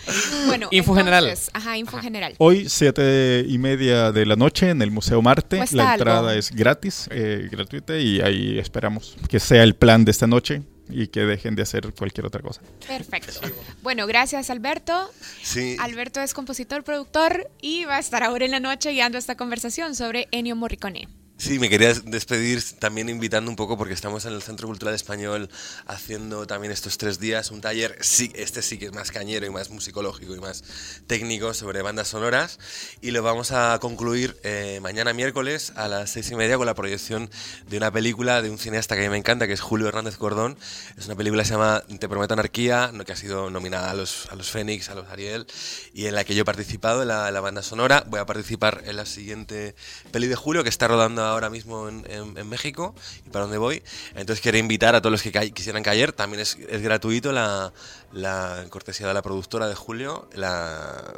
Bueno, 0.48 0.68
Info 0.72 0.96
general. 0.96 1.24
entonces, 1.26 1.50
Ajá, 1.54 1.78
info 1.78 1.98
general. 2.00 2.34
Hoy, 2.38 2.68
siete 2.70 3.46
y 3.48 3.58
media 3.58 4.12
de 4.12 4.26
la 4.26 4.36
noche, 4.36 4.70
en 4.70 4.82
el 4.82 4.92
Museo 4.92 5.22
Marte. 5.22 5.58
La 5.72 5.92
algo. 5.94 6.04
entrada 6.04 6.36
es 6.36 6.52
gratis, 6.52 7.08
eh, 7.12 7.48
gratuita, 7.52 7.98
y 7.98 8.22
ahí 8.22 8.58
esperamos 8.60 9.15
que 9.28 9.39
sea 9.39 9.63
el 9.63 9.76
plan 9.76 10.06
de 10.06 10.12
esta 10.12 10.28
noche 10.28 10.62
y 10.89 11.08
que 11.08 11.21
dejen 11.21 11.56
de 11.56 11.63
hacer 11.63 11.93
cualquier 11.93 12.25
otra 12.25 12.41
cosa. 12.41 12.62
Perfecto. 12.88 13.39
Bueno, 13.82 14.08
gracias 14.08 14.49
Alberto. 14.49 15.12
Sí. 15.43 15.78
Alberto 15.80 16.21
es 16.21 16.34
compositor, 16.34 16.84
productor 16.84 17.49
y 17.62 17.86
va 17.86 17.97
a 17.97 17.99
estar 17.99 18.23
ahora 18.23 18.45
en 18.45 18.52
la 18.52 18.60
noche 18.60 18.91
guiando 18.91 19.17
esta 19.17 19.36
conversación 19.36 19.95
sobre 19.95 20.28
Ennio 20.32 20.56
Morricone. 20.56 21.08
Sí, 21.39 21.58
me 21.58 21.69
quería 21.69 21.93
despedir 21.93 22.62
también 22.80 23.08
invitando 23.08 23.49
un 23.49 23.56
poco 23.56 23.78
porque 23.78 23.93
estamos 23.93 24.25
en 24.25 24.34
el 24.34 24.41
Centro 24.41 24.67
Cultural 24.67 24.93
Español 24.93 25.49
haciendo 25.88 26.45
también 26.45 26.73
estos 26.73 26.97
tres 26.97 27.17
días 27.17 27.49
un 27.52 27.62
taller, 27.62 27.95
sí, 28.02 28.30
este 28.36 28.62
sí 28.62 28.78
que 28.78 28.88
es 28.88 28.91
más 28.91 29.10
cañero 29.10 29.45
y 29.45 29.49
más 29.49 29.69
musicológico 29.69 30.36
y 30.36 30.41
más 30.41 30.65
técnico 31.08 31.54
sobre 31.54 31.82
bandas 31.82 32.10
sonoras 32.10 32.60
y 32.99 33.12
lo 33.12 33.23
vamos 33.23 33.54
a 33.54 33.80
concluir 33.80 34.38
eh, 34.43 34.80
mañana 34.82 35.13
miércoles 35.13 35.71
a 35.78 35.88
las 35.88 36.10
seis 36.10 36.30
y 36.30 36.36
media 36.36 36.58
con 36.58 36.65
la 36.65 36.75
proyección 36.75 37.30
de 37.69 37.78
una 37.78 37.89
película 37.89 38.41
de 38.41 38.49
un 38.49 38.58
cineasta 38.58 38.95
que 38.95 39.02
a 39.02 39.04
mí 39.06 39.10
me 39.10 39.17
encanta 39.17 39.47
que 39.47 39.54
es 39.54 39.62
Julio 39.62 39.88
Hernández 39.88 40.17
Cordón. 40.17 40.58
Es 40.97 41.06
una 41.06 41.15
película 41.15 41.43
que 41.43 41.47
se 41.47 41.54
llama 41.54 41.86
Te 41.99 42.10
prometo 42.10 42.34
anarquía, 42.34 42.91
que 43.06 43.13
ha 43.13 43.15
sido 43.15 43.49
nominada 43.49 43.91
a 43.91 43.93
los, 43.93 44.28
a 44.30 44.36
los 44.36 44.52
Fénix, 44.52 44.89
a 44.89 44.95
los 44.95 45.08
Ariel 45.08 45.47
y 45.93 46.08
en 46.08 46.15
la 46.15 46.25
que 46.25 46.36
yo 46.36 46.41
he 46.41 46.45
participado 46.45 47.04
en 47.04 47.08
la, 47.08 47.32
la 47.32 47.39
banda 47.39 47.63
sonora. 47.63 48.04
Voy 48.08 48.19
a 48.19 48.25
participar 48.25 48.84
en 48.86 48.97
la 48.97 49.06
siguiente 49.06 49.73
peli 50.12 50.28
de 50.28 50.36
Julio 50.36 50.63
que 50.63 50.69
está 50.69 50.89
rodando 50.89 51.29
ahora 51.32 51.50
mismo 51.50 51.88
en, 51.89 52.04
en, 52.08 52.50
México 52.50 52.94
y 53.26 53.30
para 53.30 53.44
dónde 53.44 53.58
voy. 53.58 53.84
Entonces 54.12 54.42
quiero 54.42 54.58
invitar 54.58 54.96
a 54.96 55.02
todos 55.02 55.12
los 55.12 55.22
que 55.22 55.52
quisieran 55.52 55.84
caer. 55.84 56.13
También 56.13 56.42
es, 56.42 56.58
es 56.70 56.82
gratuito 56.82 57.32
la, 57.32 57.74
la, 58.12 58.65
cortesía 58.70 59.08
de 59.08 59.13
la 59.13 59.22
productora 59.22 59.68
de 59.68 59.76
Julio. 59.76 60.28
La, 60.34 61.13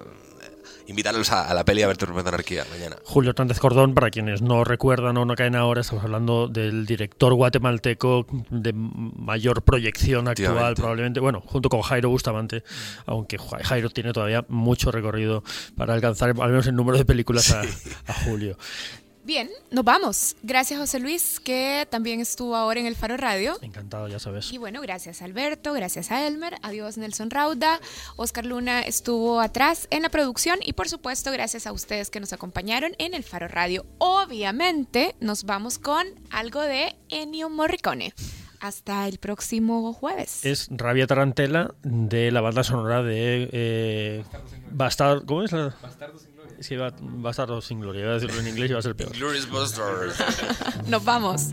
invitarlos 0.88 1.32
a, 1.32 1.54
la 1.54 1.65
peli 1.65 1.82
a 1.82 1.88
ver 1.88 1.97
Tormenta 1.97 2.30
Anarquía 2.30 2.65
mañana. 2.69 2.97
Julio 3.04 3.32
Hernández 3.32 3.60
Cordón, 3.60 3.93
para 3.93 4.10
quienes 4.10 4.41
no 4.41 4.63
recuerdan 4.63 5.17
o 5.17 5.26
no 5.26 5.36
caen 5.36 5.56
ahora, 5.56 5.82
estamos 5.82 6.04
hablando 6.04 6.47
del 6.47 6.86
director 6.86 7.34
guatemalteco 7.34 8.28
de 8.50 8.74
mayor 8.74 9.63
proyección 9.63 10.28
actual, 10.28 10.76
probablemente, 10.76 11.19
bueno, 11.19 11.41
junto 11.45 11.69
con 11.69 11.82
Jairo 11.82 12.10
Bustamante, 12.10 12.63
aunque 13.06 13.38
Jairo 13.38 13.89
tiene 13.89 14.13
todavía 14.13 14.45
mucho 14.50 14.91
recorrido 14.91 15.43
para 15.76 15.93
alcanzar 15.93 16.30
al 16.30 16.50
menos 16.50 16.67
el 16.67 16.76
número 16.76 16.97
de 16.97 17.06
películas 17.06 17.52
a, 17.52 17.62
a 18.08 18.13
Julio. 18.26 18.58
Bien, 19.23 19.49
nos 19.69 19.84
vamos. 19.84 20.36
Gracias 20.41 20.79
José 20.79 20.99
Luis, 20.99 21.39
que 21.39 21.88
también 21.91 22.19
estuvo 22.19 22.55
ahora 22.55 22.79
en 22.79 22.88
el 22.88 22.95
Faro 22.95 23.17
Radio. 23.17 23.57
Encantado, 23.62 24.07
ya 24.07 24.17
sabes. 24.17 24.51
Y 24.51 24.57
bueno, 24.57 24.81
gracias 24.81 25.21
Alberto, 25.21 25.73
gracias 25.73 26.12
a 26.12 26.25
Elmer, 26.25 26.55
adiós 26.63 26.97
Nelson 26.97 27.29
Rauda, 27.29 27.79
Oscar 28.15 28.45
Luna 28.45 28.81
estuvo 28.81 29.39
atrás 29.39 29.88
en 29.91 30.01
la 30.01 30.10
producción 30.10 30.60
y 30.63 30.73
por 30.73 30.89
supuesto 30.89 31.31
gracias 31.31 31.67
a 31.67 31.71
ustedes 31.71 32.10
que 32.10 32.19
nos 32.19 32.34
acompañaron 32.34 32.93
en 32.97 33.13
el 33.13 33.23
Faro 33.23 33.47
Radio. 33.47 33.86
Obviamente 33.99 35.15
nos 35.19 35.43
vamos 35.43 35.77
con 35.77 36.07
algo 36.31 36.62
de 36.62 36.95
Ennio 37.10 37.49
Morricone. 37.49 38.13
Hasta 38.60 39.07
el 39.07 39.17
próximo 39.17 39.91
jueves. 39.93 40.45
Es 40.45 40.67
Rabia 40.69 41.07
Tarantela 41.07 41.73
de 41.81 42.31
la 42.31 42.41
banda 42.41 42.63
sonora 42.63 43.01
de 43.01 43.49
eh, 43.51 44.23
Bastardo. 44.71 45.25
¿Cómo 45.25 45.43
es 45.43 45.51
la? 45.51 45.75
Sí, 46.62 46.76
va, 46.76 46.91
va 47.02 47.30
a 47.30 47.32
estar 47.32 47.62
sin 47.62 47.82
gloria. 47.82 48.04
Voy 48.04 48.12
a 48.12 48.13
decirlo 48.15 48.39
en 48.39 48.47
inglés 48.47 48.69
y 48.69 48.74
va 48.74 48.80
a 48.80 48.84
ser 48.84 48.95
peor. 48.95 49.12
Glorious 49.13 49.50
Busters. 49.50 50.88
Nos 50.88 51.04
vamos. 51.04 51.47